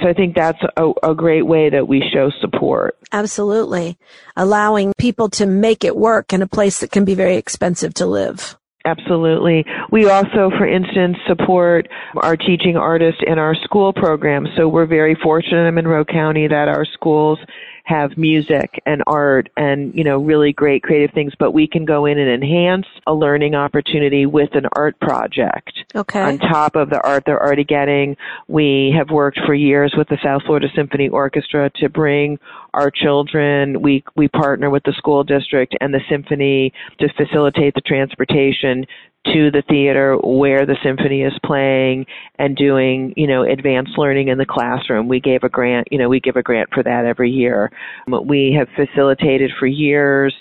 So 0.01 0.09
I 0.09 0.13
think 0.13 0.35
that's 0.35 0.59
a, 0.77 0.91
a, 1.03 1.15
great 1.15 1.43
way 1.43 1.69
that 1.69 1.87
we 1.87 2.03
show 2.13 2.29
support. 2.41 2.97
Absolutely. 3.13 3.97
Allowing 4.35 4.93
people 4.97 5.29
to 5.29 5.45
make 5.45 5.85
it 5.85 5.95
work 5.95 6.33
in 6.33 6.41
a 6.41 6.47
place 6.47 6.81
that 6.81 6.91
can 6.91 7.05
be 7.05 7.15
very 7.15 7.37
expensive 7.37 7.93
to 7.95 8.05
live. 8.05 8.57
Absolutely. 8.85 9.65
We 9.91 10.09
also, 10.09 10.51
for 10.57 10.67
instance, 10.67 11.17
support 11.27 11.87
our 12.17 12.37
teaching 12.37 12.77
artists 12.77 13.19
in 13.25 13.39
our 13.39 13.55
school 13.55 13.91
programs. 13.91 14.49
So 14.55 14.67
we're 14.67 14.85
very 14.85 15.15
fortunate 15.15 15.67
in 15.67 15.73
Monroe 15.73 16.05
County 16.05 16.47
that 16.47 16.67
our 16.67 16.85
schools 16.85 17.39
have 17.85 18.17
music 18.17 18.81
and 18.85 19.03
art 19.05 19.47
and, 19.57 19.93
you 19.95 20.03
know, 20.03 20.17
really 20.17 20.51
great 20.51 20.81
creative 20.81 21.13
things, 21.13 21.33
but 21.37 21.51
we 21.51 21.67
can 21.67 21.85
go 21.85 22.05
in 22.05 22.17
and 22.17 22.29
enhance 22.29 22.87
a 23.05 23.13
learning 23.13 23.53
opportunity 23.53 24.25
with 24.25 24.49
an 24.55 24.65
art 24.75 24.99
project. 24.99 25.71
Okay. 25.95 26.21
On 26.21 26.39
top 26.39 26.75
of 26.75 26.89
the 26.89 26.99
art 27.05 27.23
they're 27.25 27.41
already 27.41 27.63
getting, 27.63 28.17
we 28.47 28.93
have 28.97 29.11
worked 29.11 29.39
for 29.45 29.53
years 29.53 29.93
with 29.95 30.07
the 30.09 30.17
South 30.23 30.41
Florida 30.45 30.67
Symphony 30.75 31.09
Orchestra 31.09 31.69
to 31.75 31.87
bring 31.87 32.39
our 32.73 32.89
children. 32.89 33.81
We, 33.81 34.03
we 34.15 34.27
partner 34.29 34.71
with 34.71 34.83
the 34.83 34.93
school 34.93 35.23
district 35.23 35.75
and 35.79 35.93
the 35.93 36.01
symphony 36.09 36.73
to 36.99 37.07
facilitate 37.15 37.75
the 37.75 37.81
transportation 37.81 38.85
to 39.33 39.51
the 39.51 39.63
theater 39.69 40.17
where 40.17 40.65
the 40.65 40.77
symphony 40.83 41.23
is 41.23 41.33
playing 41.43 42.05
and 42.37 42.55
doing, 42.55 43.13
you 43.17 43.27
know, 43.27 43.43
advanced 43.43 43.97
learning 43.97 44.27
in 44.27 44.37
the 44.37 44.45
classroom. 44.45 45.07
We 45.07 45.19
gave 45.19 45.43
a 45.43 45.49
grant, 45.49 45.87
you 45.91 45.97
know, 45.97 46.09
we 46.09 46.19
give 46.19 46.35
a 46.35 46.43
grant 46.43 46.69
for 46.73 46.83
that 46.83 47.05
every 47.05 47.31
year. 47.31 47.71
We 48.07 48.55
have 48.57 48.67
facilitated 48.75 49.51
for 49.59 49.67
years 49.67 50.33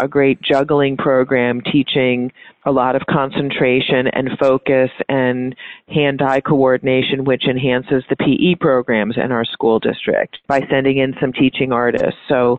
a 0.00 0.08
great 0.08 0.42
juggling 0.42 0.96
program 0.96 1.60
teaching 1.60 2.32
a 2.64 2.72
lot 2.72 2.96
of 2.96 3.02
concentration 3.08 4.08
and 4.08 4.30
focus 4.38 4.90
and 5.08 5.54
hand-eye 5.88 6.40
coordination 6.40 7.24
which 7.24 7.44
enhances 7.46 8.02
the 8.08 8.16
PE 8.16 8.56
programs 8.60 9.16
in 9.16 9.30
our 9.32 9.44
school 9.44 9.78
district 9.78 10.38
by 10.48 10.60
sending 10.70 10.98
in 10.98 11.14
some 11.20 11.32
teaching 11.32 11.72
artists. 11.72 12.18
So 12.28 12.58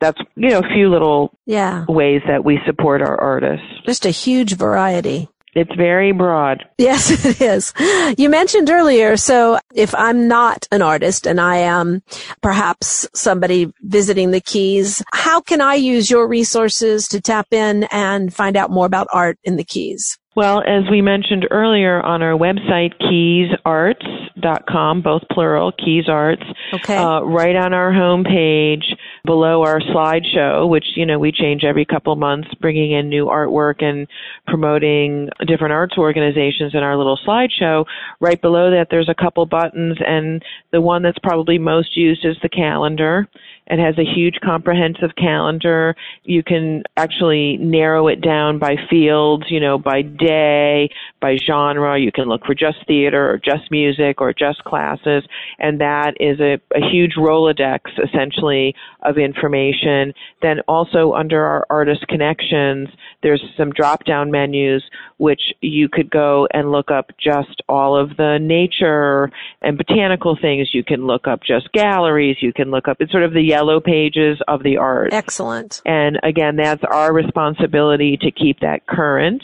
that's 0.00 0.20
you 0.36 0.50
know 0.50 0.60
a 0.60 0.74
few 0.74 0.90
little 0.90 1.36
yeah. 1.46 1.84
ways 1.88 2.22
that 2.26 2.44
we 2.44 2.58
support 2.66 3.02
our 3.02 3.20
artists. 3.20 3.66
Just 3.86 4.06
a 4.06 4.10
huge 4.10 4.56
variety. 4.56 5.28
It's 5.54 5.74
very 5.76 6.12
broad. 6.12 6.64
Yes, 6.78 7.10
it 7.24 7.40
is. 7.40 7.72
You 8.18 8.28
mentioned 8.28 8.68
earlier, 8.70 9.16
so 9.16 9.58
if 9.74 9.94
I'm 9.94 10.28
not 10.28 10.66
an 10.72 10.82
artist 10.82 11.26
and 11.26 11.40
I 11.40 11.58
am 11.58 12.02
perhaps 12.42 13.08
somebody 13.14 13.72
visiting 13.80 14.32
the 14.32 14.40
Keys, 14.40 15.02
how 15.12 15.40
can 15.40 15.60
I 15.60 15.74
use 15.74 16.10
your 16.10 16.26
resources 16.26 17.06
to 17.08 17.20
tap 17.20 17.52
in 17.52 17.84
and 17.84 18.34
find 18.34 18.56
out 18.56 18.70
more 18.70 18.86
about 18.86 19.06
art 19.12 19.38
in 19.44 19.56
the 19.56 19.64
Keys? 19.64 20.18
Well, 20.36 20.64
as 20.66 20.82
we 20.90 21.00
mentioned 21.00 21.46
earlier 21.52 22.02
on 22.02 22.20
our 22.20 22.36
website, 22.36 22.94
keysarts.com, 23.00 25.02
both 25.02 25.22
plural, 25.30 25.70
Keys 25.72 26.08
Arts, 26.08 26.42
okay. 26.74 26.96
Uh, 26.96 27.20
right 27.20 27.54
on 27.54 27.72
our 27.72 27.92
homepage 27.92 28.82
below 29.24 29.62
our 29.62 29.80
slideshow, 29.80 30.68
which, 30.68 30.84
you 30.96 31.06
know, 31.06 31.18
we 31.18 31.32
change 31.32 31.64
every 31.64 31.84
couple 31.84 32.14
months, 32.14 32.48
bringing 32.60 32.92
in 32.92 33.08
new 33.08 33.26
artwork 33.26 33.82
and 33.82 34.06
promoting 34.46 35.30
different 35.46 35.72
arts 35.72 35.96
organizations 35.96 36.74
in 36.74 36.82
our 36.82 36.96
little 36.96 37.18
slideshow. 37.26 37.84
Right 38.20 38.40
below 38.40 38.70
that, 38.70 38.88
there's 38.90 39.08
a 39.08 39.14
couple 39.14 39.46
buttons, 39.46 39.96
and 40.06 40.42
the 40.72 40.80
one 40.80 41.02
that's 41.02 41.18
probably 41.22 41.58
most 41.58 41.96
used 41.96 42.24
is 42.24 42.36
the 42.42 42.48
calendar. 42.50 43.26
It 43.66 43.78
has 43.78 43.96
a 43.98 44.04
huge 44.04 44.40
comprehensive 44.44 45.16
calendar. 45.16 45.96
You 46.22 46.42
can 46.42 46.82
actually 46.96 47.56
narrow 47.56 48.08
it 48.08 48.20
down 48.20 48.58
by 48.58 48.76
fields, 48.90 49.44
you 49.48 49.58
know, 49.58 49.78
by 49.78 50.02
day, 50.02 50.90
by 51.20 51.36
genre. 51.36 51.98
You 51.98 52.12
can 52.12 52.28
look 52.28 52.44
for 52.44 52.54
just 52.54 52.86
theater 52.86 53.30
or 53.30 53.38
just 53.38 53.70
music 53.70 54.20
or 54.20 54.34
just 54.34 54.62
classes. 54.64 55.24
And 55.58 55.80
that 55.80 56.14
is 56.20 56.40
a, 56.40 56.60
a 56.74 56.90
huge 56.90 57.14
Rolodex 57.16 57.80
essentially 58.02 58.74
of 59.02 59.16
information. 59.16 60.12
Then 60.42 60.60
also 60.68 61.14
under 61.14 61.42
our 61.44 61.66
artist 61.70 62.06
connections, 62.08 62.88
there's 63.24 63.42
some 63.56 63.70
drop 63.70 64.04
down 64.04 64.30
menus 64.30 64.84
which 65.16 65.40
you 65.60 65.88
could 65.88 66.10
go 66.10 66.46
and 66.52 66.70
look 66.70 66.90
up 66.90 67.10
just 67.18 67.62
all 67.68 67.96
of 67.96 68.16
the 68.16 68.38
nature 68.40 69.30
and 69.62 69.78
botanical 69.78 70.36
things. 70.40 70.68
You 70.74 70.84
can 70.84 71.06
look 71.06 71.26
up 71.26 71.40
just 71.42 71.72
galleries. 71.72 72.36
You 72.40 72.52
can 72.52 72.70
look 72.70 72.86
up, 72.86 72.98
it's 73.00 73.10
sort 73.10 73.24
of 73.24 73.32
the 73.32 73.42
yellow 73.42 73.80
pages 73.80 74.38
of 74.46 74.62
the 74.62 74.76
art. 74.76 75.14
Excellent. 75.14 75.80
And 75.86 76.20
again, 76.22 76.56
that's 76.56 76.82
our 76.90 77.12
responsibility 77.12 78.18
to 78.18 78.30
keep 78.30 78.60
that 78.60 78.86
current. 78.86 79.42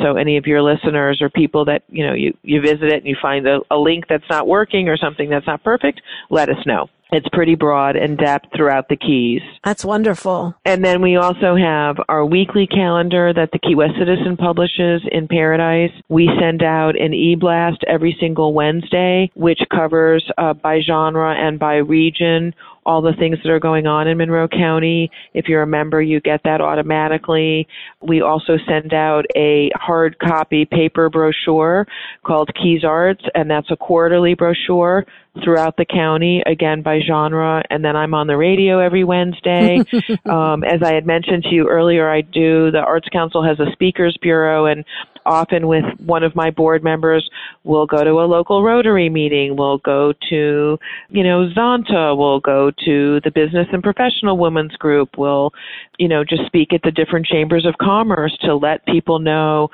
So 0.00 0.16
any 0.16 0.36
of 0.36 0.46
your 0.46 0.62
listeners 0.62 1.20
or 1.20 1.28
people 1.28 1.64
that, 1.64 1.82
you 1.88 2.06
know, 2.06 2.14
you, 2.14 2.36
you 2.42 2.60
visit 2.60 2.84
it 2.84 2.94
and 2.94 3.06
you 3.06 3.16
find 3.20 3.46
a, 3.46 3.58
a 3.70 3.76
link 3.76 4.04
that's 4.08 4.28
not 4.30 4.46
working 4.46 4.88
or 4.88 4.96
something 4.96 5.28
that's 5.28 5.46
not 5.46 5.64
perfect, 5.64 6.00
let 6.30 6.48
us 6.48 6.64
know. 6.66 6.88
It's 7.12 7.28
pretty 7.32 7.54
broad 7.54 7.94
and 7.96 8.18
depth 8.18 8.46
throughout 8.54 8.88
the 8.88 8.96
Keys. 8.96 9.42
That's 9.64 9.84
wonderful. 9.84 10.54
And 10.64 10.84
then 10.84 11.02
we 11.02 11.16
also 11.16 11.54
have 11.56 11.96
our 12.08 12.24
weekly 12.26 12.66
calendar 12.66 13.32
that 13.32 13.50
the 13.52 13.60
Key 13.60 13.76
West 13.76 13.94
Citizen 13.98 14.36
publishes 14.36 15.02
in 15.12 15.28
Paradise. 15.28 15.92
We 16.08 16.28
send 16.40 16.62
out 16.62 17.00
an 17.00 17.14
e-blast 17.14 17.84
every 17.86 18.16
single 18.18 18.54
Wednesday, 18.54 19.30
which 19.34 19.60
covers 19.70 20.28
uh, 20.36 20.54
by 20.54 20.80
genre 20.80 21.32
and 21.34 21.58
by 21.58 21.76
region 21.76 22.54
all 22.86 23.02
the 23.02 23.12
things 23.18 23.36
that 23.42 23.50
are 23.50 23.60
going 23.60 23.86
on 23.86 24.06
in 24.06 24.16
Monroe 24.16 24.48
County. 24.48 25.10
If 25.34 25.48
you're 25.48 25.62
a 25.62 25.66
member, 25.66 26.00
you 26.00 26.20
get 26.20 26.40
that 26.44 26.60
automatically. 26.60 27.66
We 28.00 28.22
also 28.22 28.56
send 28.66 28.94
out 28.94 29.26
a 29.36 29.70
hard 29.74 30.18
copy 30.20 30.64
paper 30.64 31.10
brochure 31.10 31.86
called 32.24 32.50
Keys 32.54 32.84
Arts, 32.84 33.24
and 33.34 33.50
that's 33.50 33.70
a 33.70 33.76
quarterly 33.76 34.34
brochure 34.34 35.04
throughout 35.44 35.76
the 35.76 35.84
county, 35.84 36.42
again 36.46 36.80
by 36.80 37.00
genre. 37.06 37.62
And 37.68 37.84
then 37.84 37.96
I'm 37.96 38.14
on 38.14 38.28
the 38.28 38.36
radio 38.36 38.78
every 38.78 39.04
Wednesday. 39.04 39.82
um, 40.24 40.64
as 40.64 40.80
I 40.82 40.94
had 40.94 41.06
mentioned 41.06 41.42
to 41.44 41.50
you 41.50 41.68
earlier, 41.68 42.08
I 42.08 42.20
do, 42.22 42.70
the 42.70 42.78
Arts 42.78 43.08
Council 43.12 43.44
has 43.44 43.58
a 43.60 43.70
speakers 43.72 44.16
bureau 44.22 44.66
and 44.66 44.84
often 45.26 45.66
with 45.66 45.84
one 45.98 46.22
of 46.22 46.34
my 46.34 46.50
board 46.50 46.82
members, 46.82 47.28
we'll 47.64 47.86
go 47.86 48.04
to 48.04 48.10
a 48.10 48.26
local 48.26 48.62
Rotary 48.62 49.10
meeting, 49.10 49.56
we'll 49.56 49.78
go 49.78 50.12
to, 50.30 50.78
you 51.10 51.24
know, 51.24 51.48
Zonta, 51.56 52.16
we'll 52.16 52.40
go 52.40 52.70
to 52.84 53.20
the 53.24 53.30
Business 53.30 53.66
and 53.72 53.82
Professional 53.82 54.38
Women's 54.38 54.76
Group, 54.76 55.18
we'll, 55.18 55.52
you 55.98 56.08
know, 56.08 56.24
just 56.24 56.46
speak 56.46 56.72
at 56.72 56.80
the 56.82 56.90
different 56.90 57.26
chambers 57.26 57.66
of 57.66 57.74
commerce 57.78 58.36
to 58.42 58.54
let 58.54 58.86
people 58.86 59.18
know 59.18 59.68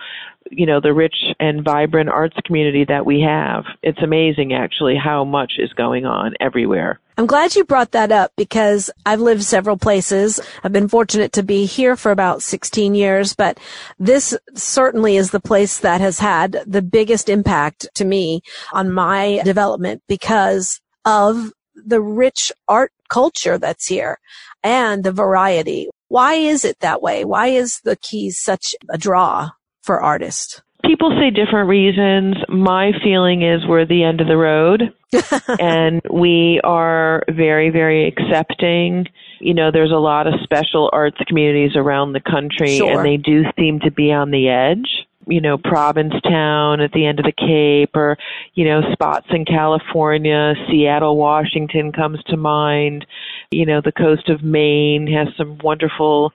you 0.52 0.66
know 0.66 0.80
the 0.80 0.92
rich 0.92 1.16
and 1.40 1.64
vibrant 1.64 2.10
arts 2.10 2.36
community 2.44 2.84
that 2.84 3.04
we 3.04 3.20
have. 3.20 3.64
It's 3.82 4.02
amazing 4.02 4.52
actually 4.52 4.96
how 4.96 5.24
much 5.24 5.54
is 5.58 5.72
going 5.72 6.04
on 6.04 6.34
everywhere. 6.40 7.00
I'm 7.18 7.26
glad 7.26 7.54
you 7.54 7.64
brought 7.64 7.92
that 7.92 8.10
up 8.10 8.32
because 8.36 8.90
I've 9.04 9.20
lived 9.20 9.42
several 9.42 9.76
places. 9.76 10.40
I've 10.64 10.72
been 10.72 10.88
fortunate 10.88 11.32
to 11.32 11.42
be 11.42 11.66
here 11.66 11.94
for 11.94 12.10
about 12.10 12.42
16 12.42 12.94
years, 12.94 13.34
but 13.34 13.60
this 13.98 14.36
certainly 14.54 15.16
is 15.16 15.30
the 15.30 15.40
place 15.40 15.78
that 15.80 16.00
has 16.00 16.18
had 16.18 16.62
the 16.66 16.82
biggest 16.82 17.28
impact 17.28 17.88
to 17.94 18.04
me 18.04 18.40
on 18.72 18.90
my 18.90 19.42
development 19.44 20.02
because 20.08 20.80
of 21.04 21.52
the 21.74 22.00
rich 22.00 22.50
art 22.68 22.92
culture 23.08 23.58
that's 23.58 23.86
here 23.86 24.18
and 24.62 25.04
the 25.04 25.12
variety. 25.12 25.88
Why 26.08 26.34
is 26.34 26.64
it 26.64 26.78
that 26.80 27.02
way? 27.02 27.24
Why 27.24 27.48
is 27.48 27.80
the 27.84 27.96
Keys 27.96 28.38
such 28.38 28.74
a 28.88 28.98
draw? 28.98 29.50
For 29.82 30.00
artists? 30.00 30.62
People 30.84 31.16
say 31.18 31.30
different 31.30 31.68
reasons. 31.68 32.36
My 32.48 32.90
feeling 33.04 33.42
is 33.42 33.66
we're 33.66 33.86
the 33.86 34.02
end 34.02 34.20
of 34.20 34.26
the 34.26 34.36
road 34.36 34.92
and 35.60 36.00
we 36.10 36.60
are 36.64 37.22
very, 37.28 37.70
very 37.70 38.08
accepting. 38.08 39.06
You 39.38 39.54
know, 39.54 39.70
there's 39.70 39.92
a 39.92 39.96
lot 39.96 40.26
of 40.26 40.34
special 40.42 40.90
arts 40.92 41.18
communities 41.28 41.76
around 41.76 42.12
the 42.12 42.20
country 42.20 42.78
sure. 42.78 42.90
and 42.90 43.06
they 43.06 43.16
do 43.16 43.44
seem 43.56 43.80
to 43.80 43.92
be 43.92 44.12
on 44.12 44.30
the 44.32 44.48
edge 44.48 45.06
you 45.26 45.40
know, 45.40 45.56
Provincetown 45.56 46.80
at 46.80 46.92
the 46.92 47.06
end 47.06 47.20
of 47.20 47.24
the 47.24 47.32
Cape 47.32 47.94
or, 47.94 48.16
you 48.54 48.64
know, 48.64 48.80
spots 48.92 49.26
in 49.30 49.44
California, 49.44 50.54
Seattle, 50.68 51.16
Washington 51.16 51.92
comes 51.92 52.22
to 52.24 52.36
mind. 52.36 53.06
You 53.50 53.66
know, 53.66 53.80
the 53.80 53.92
coast 53.92 54.28
of 54.28 54.42
Maine 54.42 55.06
has 55.12 55.28
some 55.36 55.58
wonderful 55.62 56.32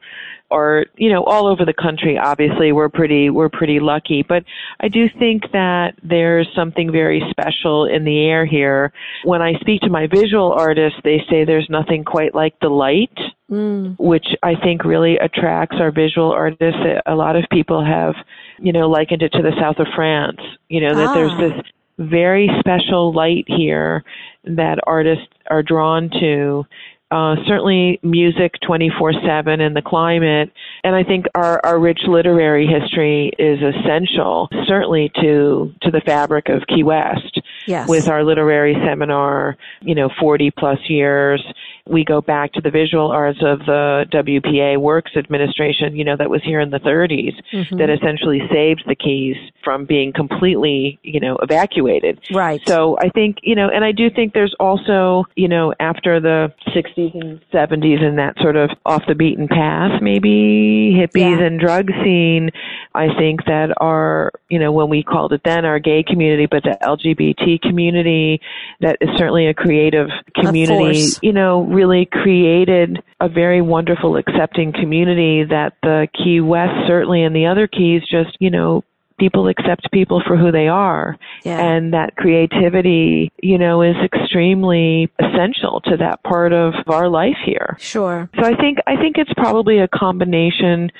or 0.49 0.85
you 0.95 1.11
know 1.11 1.23
all 1.23 1.47
over 1.47 1.65
the 1.65 1.73
country 1.73 2.17
obviously 2.17 2.71
we're 2.71 2.89
pretty 2.89 3.29
we're 3.29 3.49
pretty 3.49 3.79
lucky 3.79 4.23
but 4.27 4.43
i 4.79 4.87
do 4.87 5.07
think 5.19 5.43
that 5.51 5.93
there's 6.03 6.47
something 6.55 6.91
very 6.91 7.21
special 7.29 7.85
in 7.85 8.05
the 8.05 8.25
air 8.25 8.45
here 8.45 8.93
when 9.25 9.41
i 9.41 9.53
speak 9.59 9.81
to 9.81 9.89
my 9.89 10.07
visual 10.07 10.53
artists 10.53 10.99
they 11.03 11.21
say 11.29 11.43
there's 11.43 11.67
nothing 11.69 12.03
quite 12.03 12.33
like 12.33 12.57
the 12.61 12.69
light 12.69 13.17
mm. 13.51 13.95
which 13.99 14.27
i 14.43 14.53
think 14.55 14.85
really 14.85 15.17
attracts 15.17 15.75
our 15.79 15.91
visual 15.91 16.31
artists 16.31 16.79
a 17.05 17.15
lot 17.15 17.35
of 17.35 17.43
people 17.51 17.83
have 17.83 18.15
you 18.59 18.71
know 18.71 18.89
likened 18.89 19.21
it 19.21 19.31
to 19.33 19.41
the 19.41 19.53
south 19.59 19.79
of 19.79 19.87
france 19.95 20.39
you 20.69 20.79
know 20.79 20.95
that 20.95 21.09
ah. 21.09 21.13
there's 21.13 21.37
this 21.37 21.63
very 21.99 22.49
special 22.59 23.11
light 23.11 23.45
here 23.47 24.03
that 24.43 24.77
artists 24.85 25.25
are 25.49 25.63
drawn 25.63 26.09
to 26.09 26.63
uh, 27.09 27.35
certainly 27.47 27.99
music 28.03 28.53
24-7 28.67 29.59
and 29.61 29.75
the 29.75 29.81
climate. 29.81 30.51
And 30.83 30.95
I 30.95 31.03
think 31.03 31.25
our, 31.35 31.61
our 31.65 31.79
rich 31.79 32.01
literary 32.07 32.67
history 32.67 33.31
is 33.39 33.59
essential, 33.61 34.49
certainly 34.67 35.11
to, 35.21 35.73
to 35.81 35.91
the 35.91 36.01
fabric 36.05 36.49
of 36.49 36.67
Key 36.67 36.83
West. 36.83 37.39
Yes. 37.67 37.87
With 37.89 38.07
our 38.07 38.23
literary 38.23 38.75
seminar, 38.85 39.57
you 39.81 39.93
know, 39.93 40.09
40 40.19 40.51
plus 40.51 40.79
years 40.87 41.43
we 41.89 42.03
go 42.03 42.21
back 42.21 42.53
to 42.53 42.61
the 42.61 42.71
visual 42.71 43.11
arts 43.11 43.39
of 43.41 43.59
the 43.59 44.05
WPA 44.11 44.77
Works 44.79 45.11
Administration, 45.15 45.95
you 45.95 46.03
know, 46.03 46.15
that 46.17 46.29
was 46.29 46.41
here 46.43 46.59
in 46.59 46.69
the 46.69 46.79
30s, 46.79 47.33
mm-hmm. 47.51 47.77
that 47.77 47.89
essentially 47.89 48.41
saved 48.51 48.83
the 48.87 48.95
Keys 48.95 49.35
from 49.63 49.85
being 49.85 50.13
completely, 50.13 50.99
you 51.03 51.19
know, 51.19 51.37
evacuated. 51.41 52.19
Right. 52.31 52.61
So 52.67 52.97
I 52.99 53.09
think, 53.09 53.37
you 53.43 53.55
know, 53.55 53.69
and 53.69 53.83
I 53.83 53.91
do 53.91 54.09
think 54.09 54.33
there's 54.33 54.55
also, 54.59 55.25
you 55.35 55.47
know, 55.47 55.73
after 55.79 56.19
the 56.19 56.53
60s 56.67 57.19
and 57.19 57.41
70s 57.51 58.01
and 58.01 58.17
that 58.17 58.35
sort 58.41 58.55
of 58.55 58.69
off 58.85 59.03
the 59.07 59.15
beaten 59.15 59.47
path, 59.47 60.01
maybe 60.01 60.93
hippies 60.95 61.39
yeah. 61.39 61.45
and 61.45 61.59
drug 61.59 61.89
scene, 62.03 62.49
I 62.93 63.07
think 63.17 63.45
that 63.45 63.73
our, 63.77 64.31
you 64.49 64.59
know, 64.59 64.71
when 64.71 64.89
we 64.89 65.03
called 65.03 65.33
it 65.33 65.41
then 65.43 65.65
our 65.65 65.79
gay 65.79 66.03
community, 66.03 66.47
but 66.49 66.63
the 66.63 66.77
LGBT 66.81 67.56
community, 67.57 68.41
that 68.81 68.97
is 69.01 69.09
certainly 69.17 69.47
a 69.47 69.53
creative 69.53 70.07
community, 70.35 71.07
you 71.21 71.33
know, 71.33 71.63
really 71.63 72.05
created 72.05 73.03
a 73.19 73.29
very 73.29 73.61
wonderful 73.61 74.17
accepting 74.17 74.71
community 74.71 75.43
that 75.43 75.73
the 75.83 76.07
Key 76.13 76.41
West 76.41 76.87
certainly 76.87 77.23
and 77.23 77.35
the 77.35 77.45
other 77.45 77.67
keys 77.67 78.01
just, 78.09 78.37
you 78.39 78.49
know, 78.49 78.83
people 79.19 79.47
accept 79.47 79.91
people 79.91 80.21
for 80.25 80.37
who 80.37 80.51
they 80.51 80.67
are. 80.67 81.17
Yeah. 81.43 81.59
and 81.59 81.93
that 81.93 82.15
creativity 82.15 83.31
you 83.41 83.57
know 83.57 83.81
is 83.81 83.95
extremely 84.03 85.09
essential 85.19 85.81
to 85.85 85.97
that 85.97 86.23
part 86.23 86.53
of 86.53 86.73
our 86.87 87.09
life 87.09 87.37
here. 87.45 87.77
Sure. 87.79 88.29
So 88.35 88.43
i 88.43 88.55
think 88.55 88.79
i 88.87 88.95
think 88.95 89.17
it's 89.17 89.33
probably 89.33 89.79
a 89.79 89.87
combination 89.87 90.91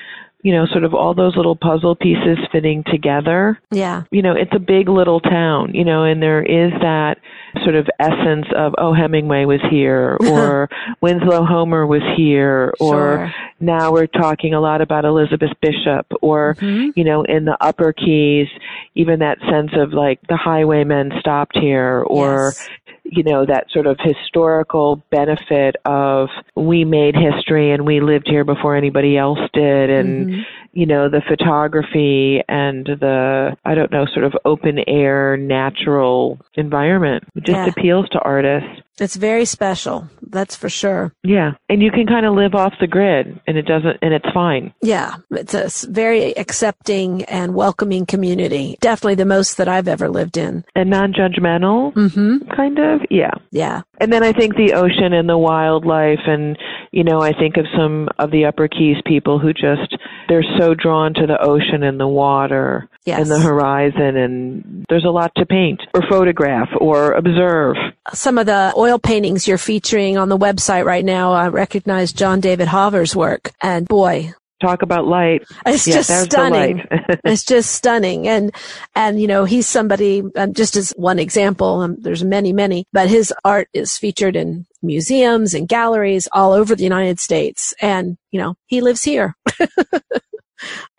you 0.43 0.53
know, 0.53 0.65
sort 0.67 0.83
of 0.83 0.93
all 0.93 1.13
those 1.13 1.35
little 1.35 1.55
puzzle 1.55 1.95
pieces 1.95 2.37
fitting 2.51 2.83
together. 2.91 3.59
Yeah. 3.71 4.03
You 4.11 4.21
know, 4.21 4.33
it's 4.33 4.53
a 4.53 4.59
big 4.59 4.87
little 4.87 5.19
town, 5.19 5.73
you 5.73 5.83
know, 5.83 6.03
and 6.03 6.21
there 6.21 6.43
is 6.43 6.71
that 6.81 7.15
sort 7.63 7.75
of 7.75 7.87
essence 7.99 8.45
of, 8.55 8.75
oh, 8.77 8.93
Hemingway 8.93 9.45
was 9.45 9.61
here, 9.69 10.17
or 10.29 10.69
Winslow 11.01 11.43
Homer 11.43 11.87
was 11.87 12.03
here, 12.15 12.73
or 12.79 12.93
sure. 12.93 13.33
now 13.59 13.91
we're 13.91 14.07
talking 14.07 14.53
a 14.53 14.61
lot 14.61 14.81
about 14.81 15.05
Elizabeth 15.05 15.51
Bishop, 15.59 16.05
or, 16.21 16.55
mm-hmm. 16.59 16.91
you 16.95 17.03
know, 17.03 17.23
in 17.23 17.45
the 17.45 17.57
upper 17.59 17.91
keys, 17.91 18.47
even 18.93 19.19
that 19.19 19.39
sense 19.49 19.71
of 19.73 19.91
like 19.93 20.19
the 20.29 20.37
highwaymen 20.37 21.11
stopped 21.19 21.57
here, 21.57 22.03
or, 22.07 22.53
yes 22.55 22.69
you 23.11 23.23
know, 23.23 23.45
that 23.45 23.65
sort 23.71 23.87
of 23.87 23.97
historical 23.99 25.03
benefit 25.09 25.75
of 25.85 26.29
we 26.55 26.85
made 26.85 27.15
history 27.15 27.71
and 27.71 27.85
we 27.85 27.99
lived 27.99 28.27
here 28.27 28.43
before 28.43 28.75
anybody 28.75 29.17
else 29.17 29.39
did 29.53 29.89
and 29.89 30.27
mm-hmm. 30.27 30.41
you 30.73 30.85
know, 30.85 31.09
the 31.09 31.21
photography 31.27 32.41
and 32.47 32.85
the 32.85 33.55
I 33.65 33.75
don't 33.75 33.91
know, 33.91 34.05
sort 34.05 34.25
of 34.25 34.33
open 34.45 34.79
air 34.87 35.37
natural 35.37 36.39
environment 36.55 37.23
it 37.35 37.43
just 37.45 37.55
yeah. 37.55 37.67
appeals 37.67 38.09
to 38.09 38.19
artists. 38.19 38.81
It's 38.99 39.15
very 39.15 39.45
special. 39.45 40.09
That's 40.31 40.55
for 40.55 40.69
sure. 40.69 41.13
Yeah. 41.23 41.51
And 41.69 41.81
you 41.81 41.91
can 41.91 42.05
kind 42.05 42.25
of 42.25 42.35
live 42.35 42.55
off 42.55 42.73
the 42.79 42.87
grid 42.87 43.39
and 43.47 43.57
it 43.57 43.63
doesn't, 43.63 43.97
and 44.01 44.13
it's 44.13 44.29
fine. 44.33 44.73
Yeah. 44.81 45.15
It's 45.31 45.53
a 45.53 45.89
very 45.89 46.35
accepting 46.37 47.23
and 47.25 47.53
welcoming 47.53 48.05
community. 48.05 48.77
Definitely 48.81 49.15
the 49.15 49.25
most 49.25 49.57
that 49.57 49.67
I've 49.67 49.87
ever 49.87 50.09
lived 50.09 50.37
in. 50.37 50.63
And 50.75 50.89
non 50.89 51.13
judgmental, 51.13 51.93
mm-hmm. 51.93 52.49
kind 52.55 52.79
of. 52.79 53.01
Yeah. 53.09 53.31
Yeah. 53.51 53.81
And 53.99 54.13
then 54.13 54.23
I 54.23 54.31
think 54.31 54.55
the 54.55 54.73
ocean 54.73 55.13
and 55.13 55.27
the 55.27 55.37
wildlife 55.37 56.19
and, 56.27 56.57
you 56.91 57.03
know, 57.03 57.21
I 57.21 57.33
think 57.33 57.57
of 57.57 57.65
some 57.75 58.09
of 58.19 58.31
the 58.31 58.45
Upper 58.45 58.67
Keys 58.67 58.97
people 59.05 59.39
who 59.39 59.53
just, 59.53 59.97
they're 60.29 60.45
so 60.57 60.73
drawn 60.73 61.13
to 61.15 61.25
the 61.25 61.41
ocean 61.41 61.83
and 61.83 61.99
the 61.99 62.07
water 62.07 62.89
yes. 63.05 63.19
and 63.19 63.31
the 63.31 63.39
horizon 63.39 64.17
and 64.17 64.85
there's 64.89 65.05
a 65.05 65.09
lot 65.09 65.31
to 65.37 65.45
paint 65.45 65.81
or 65.93 66.01
photograph 66.09 66.69
or 66.79 67.13
observe. 67.13 67.75
Some 68.13 68.37
of 68.37 68.45
the 68.45 68.73
oil 68.77 68.99
paintings 68.99 69.47
you're 69.47 69.57
featuring 69.57 70.16
on 70.17 70.29
the 70.29 70.37
website 70.37 70.85
right 70.85 71.05
now, 71.05 71.33
I 71.33 71.47
recognize 71.47 72.13
John 72.13 72.39
David 72.39 72.67
Hawver's 72.67 73.15
work 73.15 73.51
and 73.61 73.87
boy, 73.87 74.33
talk 74.59 74.81
about 74.81 75.05
light. 75.05 75.43
It's 75.65 75.87
yeah, 75.87 75.95
just 75.95 76.25
stunning. 76.25 76.83
it's 77.23 77.43
just 77.43 77.71
stunning. 77.71 78.27
And, 78.27 78.53
and, 78.95 79.21
you 79.21 79.27
know, 79.27 79.45
he's 79.45 79.67
somebody, 79.67 80.23
um, 80.35 80.53
just 80.53 80.75
as 80.75 80.91
one 80.91 81.19
example, 81.19 81.81
um, 81.81 81.97
there's 81.99 82.23
many, 82.23 82.53
many, 82.53 82.85
but 82.91 83.09
his 83.09 83.33
art 83.45 83.69
is 83.73 83.97
featured 83.97 84.35
in 84.35 84.65
museums 84.81 85.53
and 85.53 85.67
galleries 85.67 86.27
all 86.33 86.53
over 86.53 86.75
the 86.75 86.83
United 86.83 87.19
States. 87.19 87.73
And, 87.81 88.17
you 88.31 88.39
know, 88.39 88.55
he 88.65 88.81
lives 88.81 89.03
here. 89.03 89.35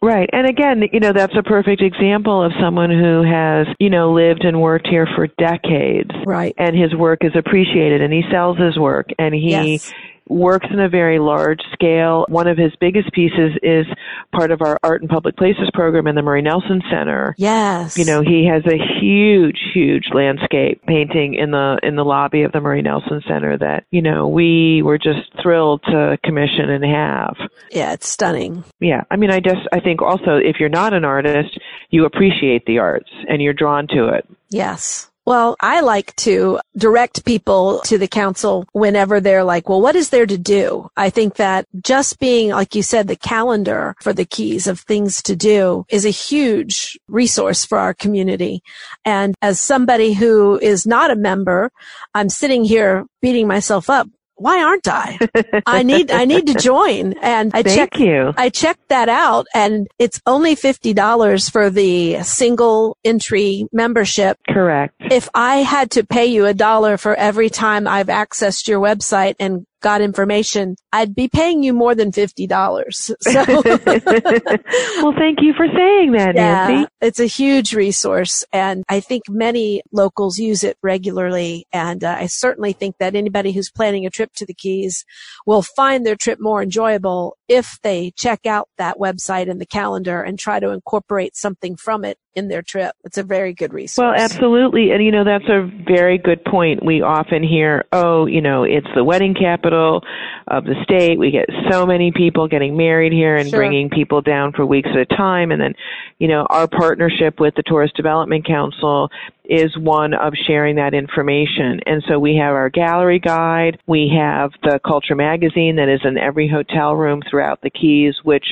Right. 0.00 0.30
And 0.32 0.46
again, 0.46 0.84
you 0.92 1.00
know, 1.00 1.12
that's 1.12 1.36
a 1.36 1.42
perfect 1.42 1.82
example 1.82 2.42
of 2.42 2.52
someone 2.60 2.90
who 2.90 3.22
has, 3.22 3.66
you 3.80 3.90
know, 3.90 4.12
lived 4.12 4.44
and 4.44 4.60
worked 4.60 4.86
here 4.86 5.08
for 5.16 5.26
decades. 5.38 6.10
Right. 6.26 6.54
And 6.58 6.76
his 6.76 6.94
work 6.94 7.24
is 7.24 7.32
appreciated 7.34 8.00
and 8.00 8.12
he 8.12 8.22
sells 8.30 8.58
his 8.58 8.78
work 8.78 9.08
and 9.18 9.34
he 9.34 9.50
yes 9.50 9.92
works 10.28 10.66
in 10.70 10.80
a 10.80 10.88
very 10.88 11.18
large 11.18 11.60
scale. 11.72 12.24
One 12.28 12.46
of 12.46 12.58
his 12.58 12.72
biggest 12.80 13.12
pieces 13.12 13.52
is 13.62 13.86
part 14.32 14.50
of 14.50 14.62
our 14.62 14.78
Art 14.82 15.00
and 15.00 15.10
Public 15.10 15.36
Places 15.36 15.70
program 15.72 16.06
in 16.06 16.14
the 16.14 16.22
Murray 16.22 16.42
Nelson 16.42 16.82
Center. 16.90 17.34
Yes. 17.38 17.96
You 17.96 18.04
know, 18.04 18.22
he 18.22 18.46
has 18.46 18.62
a 18.66 18.78
huge, 19.00 19.58
huge 19.72 20.08
landscape 20.12 20.82
painting 20.86 21.34
in 21.34 21.50
the 21.50 21.78
in 21.82 21.96
the 21.96 22.04
lobby 22.04 22.42
of 22.42 22.52
the 22.52 22.60
Murray 22.60 22.82
Nelson 22.82 23.22
Center 23.26 23.56
that, 23.58 23.84
you 23.90 24.02
know, 24.02 24.28
we 24.28 24.82
were 24.82 24.98
just 24.98 25.30
thrilled 25.42 25.82
to 25.84 26.18
commission 26.24 26.70
and 26.70 26.84
have. 26.84 27.36
Yeah, 27.70 27.92
it's 27.92 28.08
stunning. 28.08 28.64
Yeah. 28.80 29.04
I 29.10 29.16
mean, 29.16 29.30
I 29.30 29.40
just 29.40 29.66
I 29.72 29.80
think 29.80 30.02
also 30.02 30.36
if 30.36 30.56
you're 30.60 30.68
not 30.68 30.92
an 30.92 31.04
artist, 31.04 31.58
you 31.90 32.04
appreciate 32.04 32.66
the 32.66 32.78
arts 32.78 33.10
and 33.28 33.40
you're 33.40 33.52
drawn 33.52 33.86
to 33.88 34.08
it. 34.08 34.26
Yes. 34.50 35.10
Well, 35.28 35.56
I 35.60 35.82
like 35.82 36.16
to 36.24 36.58
direct 36.74 37.26
people 37.26 37.80
to 37.84 37.98
the 37.98 38.08
council 38.08 38.64
whenever 38.72 39.20
they're 39.20 39.44
like, 39.44 39.68
well, 39.68 39.82
what 39.82 39.94
is 39.94 40.08
there 40.08 40.24
to 40.24 40.38
do? 40.38 40.88
I 40.96 41.10
think 41.10 41.34
that 41.34 41.66
just 41.82 42.18
being, 42.18 42.48
like 42.48 42.74
you 42.74 42.82
said, 42.82 43.08
the 43.08 43.14
calendar 43.14 43.94
for 44.00 44.14
the 44.14 44.24
keys 44.24 44.66
of 44.66 44.80
things 44.80 45.22
to 45.24 45.36
do 45.36 45.84
is 45.90 46.06
a 46.06 46.08
huge 46.08 46.98
resource 47.08 47.62
for 47.62 47.76
our 47.76 47.92
community. 47.92 48.62
And 49.04 49.34
as 49.42 49.60
somebody 49.60 50.14
who 50.14 50.58
is 50.60 50.86
not 50.86 51.10
a 51.10 51.14
member, 51.14 51.72
I'm 52.14 52.30
sitting 52.30 52.64
here 52.64 53.04
beating 53.20 53.46
myself 53.46 53.90
up 53.90 54.08
why 54.38 54.62
aren't 54.62 54.88
I? 54.88 55.18
I 55.66 55.82
need, 55.82 56.10
I 56.10 56.24
need 56.24 56.46
to 56.46 56.54
join. 56.54 57.14
And 57.20 57.50
I 57.54 57.62
Thank 57.62 57.76
checked, 57.76 57.98
you. 57.98 58.32
I 58.36 58.48
checked 58.48 58.88
that 58.88 59.08
out 59.08 59.46
and 59.54 59.86
it's 59.98 60.20
only 60.26 60.56
$50 60.56 61.50
for 61.50 61.70
the 61.70 62.22
single 62.22 62.96
entry 63.04 63.66
membership. 63.72 64.38
Correct. 64.48 64.94
If 65.00 65.28
I 65.34 65.56
had 65.56 65.90
to 65.92 66.06
pay 66.06 66.26
you 66.26 66.46
a 66.46 66.54
dollar 66.54 66.96
for 66.96 67.14
every 67.14 67.50
time 67.50 67.86
I've 67.86 68.06
accessed 68.06 68.68
your 68.68 68.80
website 68.80 69.34
and 69.38 69.66
got 69.80 70.00
information, 70.00 70.76
I'd 70.92 71.14
be 71.14 71.28
paying 71.28 71.62
you 71.62 71.72
more 71.72 71.94
than 71.94 72.12
$50. 72.12 72.48
So 73.28 73.44
well, 75.02 75.14
thank 75.18 75.38
you 75.40 75.52
for 75.54 75.66
saying 75.66 76.12
that, 76.12 76.34
yeah, 76.34 76.68
Nancy. 76.68 76.88
It's 77.00 77.20
a 77.20 77.26
huge 77.26 77.74
resource 77.74 78.44
and 78.52 78.84
I 78.88 79.00
think 79.00 79.24
many 79.28 79.82
locals 79.92 80.38
use 80.38 80.64
it 80.64 80.78
regularly. 80.82 81.66
And 81.72 82.02
uh, 82.02 82.16
I 82.18 82.26
certainly 82.26 82.72
think 82.72 82.96
that 82.98 83.14
anybody 83.14 83.52
who's 83.52 83.70
planning 83.70 84.06
a 84.06 84.10
trip 84.10 84.32
to 84.34 84.46
the 84.46 84.54
Keys 84.54 85.04
will 85.46 85.62
find 85.62 86.06
their 86.06 86.16
trip 86.16 86.38
more 86.40 86.62
enjoyable 86.62 87.36
if 87.48 87.78
they 87.82 88.12
check 88.16 88.46
out 88.46 88.68
that 88.78 88.98
website 88.98 89.50
and 89.50 89.60
the 89.60 89.66
calendar 89.66 90.22
and 90.22 90.38
try 90.38 90.60
to 90.60 90.70
incorporate 90.70 91.36
something 91.36 91.76
from 91.76 92.04
it 92.04 92.18
in 92.34 92.48
their 92.48 92.62
trip. 92.62 92.94
It's 93.04 93.18
a 93.18 93.22
very 93.22 93.52
good 93.52 93.72
resource. 93.72 94.04
Well, 94.04 94.14
absolutely. 94.14 94.90
And 94.92 95.02
you 95.02 95.10
know, 95.10 95.24
that's 95.24 95.48
a 95.48 95.68
very 95.86 96.18
good 96.18 96.44
point. 96.44 96.84
We 96.84 97.02
often 97.02 97.42
hear, 97.42 97.84
oh, 97.92 98.26
you 98.26 98.40
know, 98.40 98.64
it's 98.64 98.86
the 98.94 99.04
wedding 99.04 99.34
capital 99.34 99.67
of 99.72 100.64
the 100.64 100.74
state. 100.82 101.18
We 101.18 101.30
get 101.30 101.46
so 101.70 101.86
many 101.86 102.12
people 102.12 102.48
getting 102.48 102.76
married 102.76 103.12
here 103.12 103.36
and 103.36 103.48
Sure. 103.48 103.58
bringing 103.58 103.90
people 103.90 104.20
down 104.20 104.52
for 104.52 104.64
weeks 104.66 104.88
at 104.90 104.96
a 104.96 105.06
time. 105.06 105.50
And 105.50 105.60
then, 105.60 105.74
you 106.18 106.28
know, 106.28 106.46
our 106.50 106.66
partnership 106.66 107.40
with 107.40 107.54
the 107.54 107.62
Tourist 107.62 107.94
Development 107.96 108.44
Council 108.44 109.10
is 109.48 109.76
one 109.78 110.12
of 110.12 110.34
sharing 110.46 110.76
that 110.76 110.92
information. 110.92 111.80
And 111.86 112.04
so 112.06 112.18
we 112.18 112.36
have 112.36 112.54
our 112.54 112.68
gallery 112.68 113.18
guide. 113.18 113.78
We 113.86 114.12
have 114.14 114.50
the 114.62 114.78
culture 114.86 115.14
magazine 115.14 115.76
that 115.76 115.88
is 115.88 116.00
in 116.04 116.18
every 116.18 116.48
hotel 116.48 116.94
room 116.94 117.22
throughout 117.28 117.62
the 117.62 117.70
Keys, 117.70 118.14
which, 118.22 118.44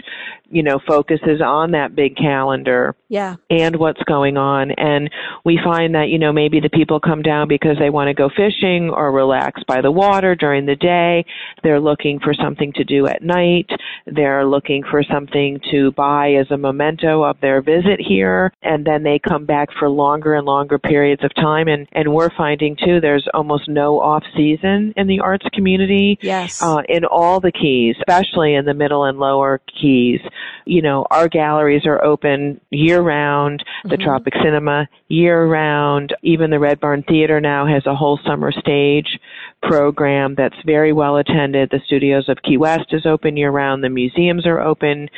you 0.48 0.62
know, 0.62 0.80
focuses 0.87 1.42
on 1.44 1.72
that 1.72 1.94
big 1.94 2.16
calendar 2.16 2.96
yeah. 3.09 3.37
and 3.50 3.76
what's 3.76 4.02
going 4.04 4.38
on. 4.38 4.70
And 4.70 5.11
we 5.44 5.61
find 5.62 5.94
that, 5.94 6.09
you 6.09 6.18
know, 6.18 6.32
maybe 6.32 6.61
the 6.61 6.70
people 6.70 6.98
come 6.98 7.20
down 7.20 7.46
because 7.46 7.76
they 7.78 7.90
want 7.90 8.09
to 8.09 8.14
go 8.14 8.30
fishing 8.35 8.88
or 8.88 9.12
relax 9.12 9.62
by 9.68 9.82
the 9.82 9.90
water 9.90 10.35
during 10.35 10.64
the 10.64 10.76
day. 10.76 11.26
They're 11.62 11.80
looking 11.80 12.20
for 12.20 12.32
something 12.32 12.72
to 12.74 12.85
do 12.85 13.06
at 13.06 13.22
night. 13.22 13.68
They're 14.06 14.46
looking 14.46 14.82
for 14.90 15.02
something 15.02 15.61
to 15.72 15.92
buy 15.92 16.32
as 16.35 16.50
a 16.50 16.56
memento 16.56 17.22
of 17.22 17.38
their 17.40 17.61
visit 17.61 18.00
here. 18.00 18.50
And 18.62 18.87
then 18.87 19.02
they 19.02 19.18
come 19.18 19.44
back 19.44 19.68
for 19.78 19.90
longer 19.90 20.35
and 20.35 20.46
longer 20.46 20.78
periods 20.88 21.22
of 21.25 21.35
time. 21.35 21.68
And, 21.68 21.87
and 21.92 22.12
we're 22.12 22.31
finding 22.37 22.77
too, 22.77 23.01
there's 23.01 23.27
almost 23.35 23.68
no 23.68 24.01
off 24.01 24.22
season 24.37 24.92
in 24.96 25.07
the 25.07 25.20
arts 25.20 25.46
community. 25.53 26.18
Yes. 26.22 26.62
Uh, 26.62 26.83
in 26.88 27.05
all 27.05 27.40
the 27.40 27.53
keys, 27.53 27.96
especially 27.99 28.55
in 28.55 28.64
the 28.64 28.75
middle 28.75 29.05
and 29.05 29.18
lower 29.18 29.61
keys. 29.81 30.20
You 30.64 30.83
know, 30.83 31.07
our 31.11 31.29
galleries 31.29 31.87
are 31.87 32.03
open 32.05 32.61
year 32.70 33.01
round. 33.01 33.64
The 33.85 33.96
Mhm. 33.96 34.05
Tropic 34.05 34.35
Cinema 34.42 34.88
year 35.09 35.46
round. 35.46 36.14
Even 36.22 36.51
the 36.51 36.59
Red 36.59 36.81
Barn 36.81 37.03
Theater 37.03 37.40
now 37.40 37.66
has 37.66 37.87
a 37.87 37.94
whole 37.94 38.18
summer 38.27 38.53
stage 38.53 39.18
program 39.62 40.34
that's 40.36 40.56
very 40.64 40.92
well 40.92 41.16
attended. 41.16 41.70
The 41.70 41.80
studios 41.86 42.28
of 42.28 42.38
Key 42.42 42.56
West 42.56 42.92
is 42.92 43.06
open 43.06 43.36
year 43.36 43.50
round. 43.50 43.82
The 43.82 43.88
museums 43.88 44.46
are 44.46 44.60
open, 44.60 45.08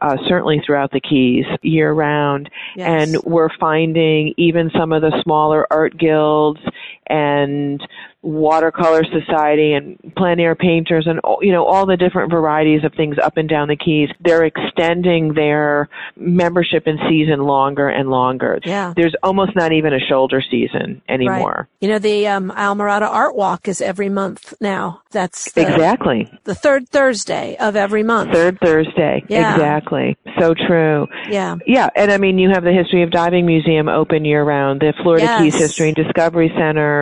uh, 0.00 0.16
certainly 0.26 0.62
throughout 0.64 0.92
the 0.92 1.00
Keys 1.00 1.44
year 1.62 1.92
round. 1.92 2.50
Yes. 2.76 3.14
And 3.14 3.24
we're 3.24 3.54
finding 3.58 4.34
even 4.36 4.70
some 4.76 4.92
of 4.92 5.02
the 5.02 5.20
smaller 5.22 5.66
art 5.70 5.96
guilds 5.98 6.60
and 7.08 7.80
watercolor 8.22 9.02
society 9.04 9.72
and 9.72 9.96
plein 10.16 10.40
air 10.40 10.54
painters 10.56 11.06
and 11.06 11.20
all- 11.20 11.38
you 11.40 11.52
know 11.52 11.64
all 11.64 11.86
the 11.86 11.96
different 11.96 12.30
varieties 12.30 12.82
of 12.84 12.92
things 12.94 13.16
up 13.22 13.36
and 13.36 13.48
down 13.48 13.68
the 13.68 13.76
keys 13.76 14.08
they're 14.20 14.44
extending 14.44 15.34
their 15.34 15.88
membership 16.16 16.86
and 16.86 16.98
season 17.08 17.40
longer 17.44 17.88
and 17.88 18.10
longer 18.10 18.58
Yeah. 18.64 18.92
there's 18.96 19.14
almost 19.22 19.54
not 19.54 19.72
even 19.72 19.92
a 19.94 20.00
shoulder 20.00 20.42
season 20.50 21.00
anymore 21.08 21.54
right. 21.58 21.66
You 21.80 21.88
know, 21.88 21.98
the 22.00 22.26
um, 22.26 22.50
Almirada 22.56 23.02
Art 23.08 23.36
Walk 23.36 23.68
is 23.68 23.80
every 23.80 24.08
month 24.08 24.52
now. 24.60 25.00
That's 25.12 25.52
the, 25.52 25.62
exactly 25.62 26.28
the 26.44 26.54
third 26.56 26.88
Thursday 26.88 27.56
of 27.60 27.76
every 27.76 28.02
month. 28.02 28.32
third 28.32 28.58
thursday 28.60 29.22
Yeah. 29.28 29.52
exactly 29.54 30.16
so 30.40 30.54
true 30.54 31.06
Yeah. 31.30 31.56
Yeah, 31.66 31.88
and 31.94 32.10
I 32.10 32.18
mean, 32.18 32.38
you 32.38 32.50
have 32.50 32.64
the 32.64 32.72
History 32.72 33.02
of 33.04 33.10
Diving 33.12 33.46
Museum 33.46 33.88
open 33.88 34.24
year 34.24 34.42
round, 34.42 34.80
the 34.80 34.92
Florida 35.02 35.24
Yes. 35.24 35.40
Keys 35.42 35.54
History 35.54 35.86
and 35.88 35.96
Discovery 35.96 36.52
Center. 36.58 36.97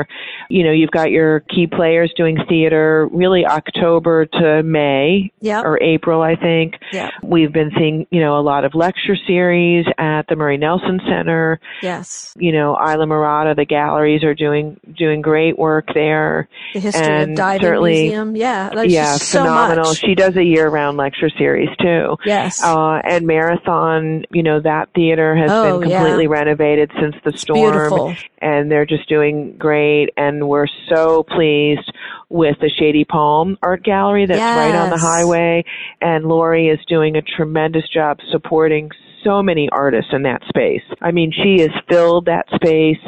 You 0.50 0.64
know, 0.64 0.72
you've 0.72 0.90
got 0.90 1.10
your 1.10 1.40
key 1.40 1.66
players 1.66 2.12
doing 2.16 2.36
theater 2.48 3.08
really 3.12 3.46
October 3.46 4.26
to 4.26 4.62
May 4.62 5.30
Yep. 5.40 5.64
or 5.64 5.82
April, 5.82 6.22
I 6.22 6.34
think. 6.36 6.74
Yep. 6.92 7.10
We've 7.22 7.52
been 7.52 7.70
seeing, 7.78 8.06
you 8.10 8.20
know, 8.20 8.38
a 8.38 8.42
lot 8.42 8.64
of 8.64 8.74
lecture 8.74 9.16
series 9.26 9.86
at 9.98 10.26
the 10.28 10.36
Murray 10.36 10.56
Nelson 10.56 11.00
Center. 11.08 11.60
Yes. 11.82 12.34
You 12.38 12.52
know, 12.52 12.76
Islamorada, 12.80 13.54
the 13.56 13.64
galleries 13.64 14.24
are 14.24 14.34
doing 14.34 14.78
doing 14.96 15.20
great 15.22 15.58
work 15.58 15.86
there. 15.94 16.48
The 16.74 16.80
History 16.80 17.06
And 17.06 17.30
of 17.32 17.36
Diving 17.36 17.62
certainly- 17.62 17.92
Museum. 18.02 18.36
Yeah. 18.36 18.70
There's 18.74 18.92
yeah, 18.92 19.12
so 19.16 19.40
phenomenal. 19.40 19.84
much. 19.86 19.98
She 19.98 20.14
does 20.14 20.36
a 20.36 20.44
year 20.44 20.68
round 20.68 20.96
lecture 20.96 21.30
series 21.38 21.68
too. 21.80 22.16
Yes. 22.24 22.62
Uh, 22.62 23.00
and 23.04 23.26
Marathon, 23.26 24.24
you 24.30 24.42
know, 24.42 24.60
that 24.60 24.88
theater 24.94 25.36
has 25.36 25.50
Oh, 25.50 25.80
been 25.80 25.90
yeah. 25.90 25.98
completely 25.98 26.26
renovated 26.26 26.90
since 27.00 27.14
the 27.24 27.32
storm. 27.36 27.60
beautiful. 27.72 28.14
And 28.40 28.70
they're 28.70 28.86
just 28.86 29.08
doing 29.08 29.54
great. 29.58 29.85
And 30.16 30.48
we're 30.48 30.66
so 30.88 31.22
pleased 31.22 31.92
with 32.28 32.56
the 32.60 32.70
Shady 32.78 33.04
Palm 33.04 33.56
Art 33.62 33.84
Gallery 33.84 34.26
that's 34.26 34.38
right 34.40 34.74
on 34.74 34.90
the 34.90 34.98
highway. 34.98 35.64
And 36.00 36.24
Lori 36.26 36.68
is 36.68 36.78
doing 36.88 37.16
a 37.16 37.22
tremendous 37.22 37.88
job 37.88 38.18
supporting 38.30 38.90
so 39.24 39.42
many 39.42 39.68
artists 39.70 40.10
in 40.12 40.22
that 40.22 40.42
space. 40.48 40.82
I 41.00 41.10
mean, 41.10 41.32
she 41.32 41.60
has 41.62 41.70
filled 41.88 42.26
that 42.26 42.46
space 42.54 43.02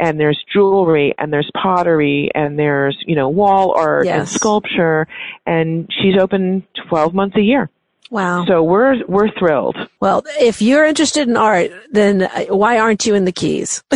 and 0.00 0.18
there's 0.18 0.42
jewelry 0.52 1.14
and 1.18 1.32
there's 1.32 1.50
pottery 1.60 2.30
and 2.34 2.58
there's, 2.58 2.96
you 3.06 3.14
know, 3.16 3.28
wall 3.28 3.72
art 3.76 4.06
and 4.20 4.28
sculpture 4.28 5.06
and 5.46 5.90
she's 5.90 6.20
open 6.20 6.66
12 6.88 7.14
months 7.14 7.36
a 7.36 7.42
year. 7.42 7.70
Wow. 8.14 8.44
So 8.46 8.62
we're 8.62 9.04
we're 9.08 9.28
thrilled. 9.36 9.76
well, 10.00 10.22
if 10.38 10.62
you're 10.62 10.84
interested 10.86 11.26
in 11.28 11.36
art, 11.36 11.72
then 11.90 12.22
uh, 12.22 12.44
why 12.44 12.78
aren't 12.78 13.04
you 13.06 13.16
in 13.16 13.24
the 13.24 13.32
Keys? 13.32 13.82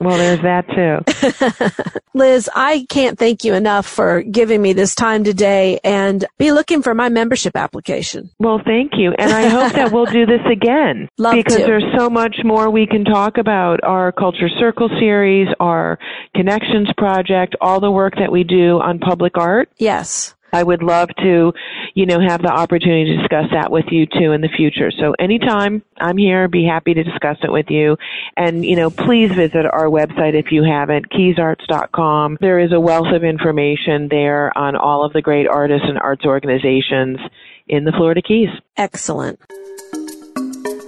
Well, 0.00 0.18
there's 0.18 0.42
that 0.42 0.66
too. 0.68 1.98
Liz, 2.14 2.48
I 2.54 2.86
can't 2.88 3.18
thank 3.18 3.42
you 3.44 3.54
enough 3.54 3.84
for 3.86 4.22
giving 4.22 4.62
me 4.62 4.72
this 4.72 4.94
time 4.94 5.24
today 5.24 5.80
and 5.82 6.24
be 6.38 6.52
looking 6.52 6.82
for 6.82 6.94
my 6.94 7.08
membership 7.08 7.56
application. 7.56 8.30
Well, 8.38 8.60
thank 8.64 8.92
you, 8.94 9.12
and 9.18 9.32
I 9.32 9.48
hope 9.48 9.72
that 9.72 9.90
we'll 9.90 10.06
do 10.06 10.26
this 10.26 10.42
again 10.50 11.08
Love 11.18 11.34
because 11.34 11.56
to. 11.56 11.64
there's 11.64 11.84
so 11.96 12.08
much 12.08 12.36
more 12.44 12.70
we 12.70 12.86
can 12.86 13.04
talk 13.04 13.36
about. 13.36 13.80
Our 13.82 14.12
Culture 14.12 14.48
Circle 14.60 14.90
series, 15.00 15.48
our 15.58 15.98
Connections 16.36 16.88
project, 16.96 17.56
all 17.60 17.80
the 17.80 17.90
work 17.90 18.14
that 18.18 18.30
we 18.30 18.44
do 18.44 18.78
on 18.80 19.00
public 19.00 19.36
art. 19.36 19.70
Yes. 19.78 20.35
I 20.52 20.62
would 20.62 20.82
love 20.82 21.08
to, 21.18 21.52
you 21.94 22.06
know, 22.06 22.20
have 22.20 22.42
the 22.42 22.52
opportunity 22.52 23.04
to 23.12 23.16
discuss 23.18 23.46
that 23.52 23.70
with 23.70 23.86
you 23.90 24.06
too 24.06 24.32
in 24.32 24.40
the 24.40 24.48
future. 24.48 24.90
So 24.90 25.14
anytime 25.18 25.82
I'm 25.98 26.16
here, 26.16 26.48
be 26.48 26.64
happy 26.64 26.94
to 26.94 27.02
discuss 27.02 27.36
it 27.42 27.52
with 27.52 27.66
you. 27.68 27.96
And, 28.36 28.64
you 28.64 28.76
know, 28.76 28.90
please 28.90 29.32
visit 29.32 29.66
our 29.66 29.86
website 29.86 30.34
if 30.34 30.52
you 30.52 30.62
haven't, 30.62 31.10
keysarts.com. 31.10 32.38
There 32.40 32.58
is 32.58 32.72
a 32.72 32.80
wealth 32.80 33.12
of 33.12 33.24
information 33.24 34.08
there 34.08 34.56
on 34.56 34.76
all 34.76 35.04
of 35.04 35.12
the 35.12 35.22
great 35.22 35.48
artists 35.48 35.86
and 35.88 35.98
arts 35.98 36.24
organizations 36.24 37.18
in 37.68 37.84
the 37.84 37.92
Florida 37.92 38.22
Keys. 38.22 38.50
Excellent. 38.76 39.40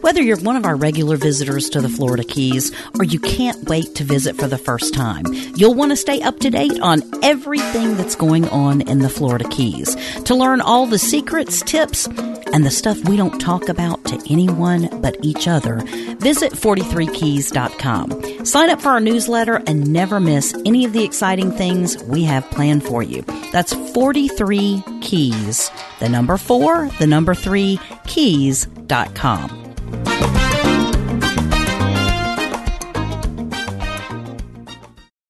Whether 0.01 0.23
you're 0.23 0.39
one 0.39 0.57
of 0.57 0.65
our 0.65 0.77
regular 0.77 1.17
visitors 1.17 1.69
to 1.71 1.81
the 1.81 1.89
Florida 1.89 2.23
Keys 2.23 2.73
or 2.99 3.05
you 3.05 3.19
can't 3.19 3.69
wait 3.69 3.97
to 3.97 4.05
visit 4.05 4.37
for 4.37 4.47
the 4.47 4.57
first 4.57 4.95
time, 4.95 5.25
you'll 5.57 5.75
want 5.75 5.91
to 5.91 5.97
stay 5.97 6.23
up 6.23 6.39
to 6.41 6.51
date 6.51 6.81
on 6.81 7.03
everything 7.25 7.97
that's 7.97 8.15
going 8.15 8.49
on 8.49 8.83
in 8.83 9.01
the 9.01 9.09
Florida 9.09 9.49
Keys. 9.49 9.97
To 10.23 10.35
learn 10.35 10.61
all 10.61 10.87
the 10.87 10.99
secrets, 10.99 11.63
tips, 11.63 12.07
and 12.07 12.65
the 12.65 12.71
stuff 12.71 13.09
we 13.09 13.17
don't 13.17 13.41
talk 13.41 13.69
about 13.69 14.05
to 14.05 14.23
anyone 14.31 14.89
but 15.03 15.17
each 15.23 15.49
other, 15.49 15.83
visit 16.19 16.53
43keys.com. 16.53 18.47
Sign 18.47 18.71
up 18.71 18.81
for 18.81 18.91
our 18.91 19.01
newsletter 19.01 19.63
and 19.67 19.93
never 19.93 20.21
miss 20.21 20.55
any 20.65 20.85
of 20.85 20.93
the 20.93 21.05
exciting 21.05 21.51
things 21.51 22.03
we 22.05 22.23
have 22.25 22.49
planned 22.51 22.85
for 22.85 23.03
you. 23.03 23.23
That's 23.53 23.75
43 23.93 24.83
Keys, 25.01 25.71
the 25.99 26.09
number 26.09 26.37
4, 26.37 26.89
the 26.99 27.07
number 27.07 27.35
3, 27.35 27.81
keys.com. 28.07 29.68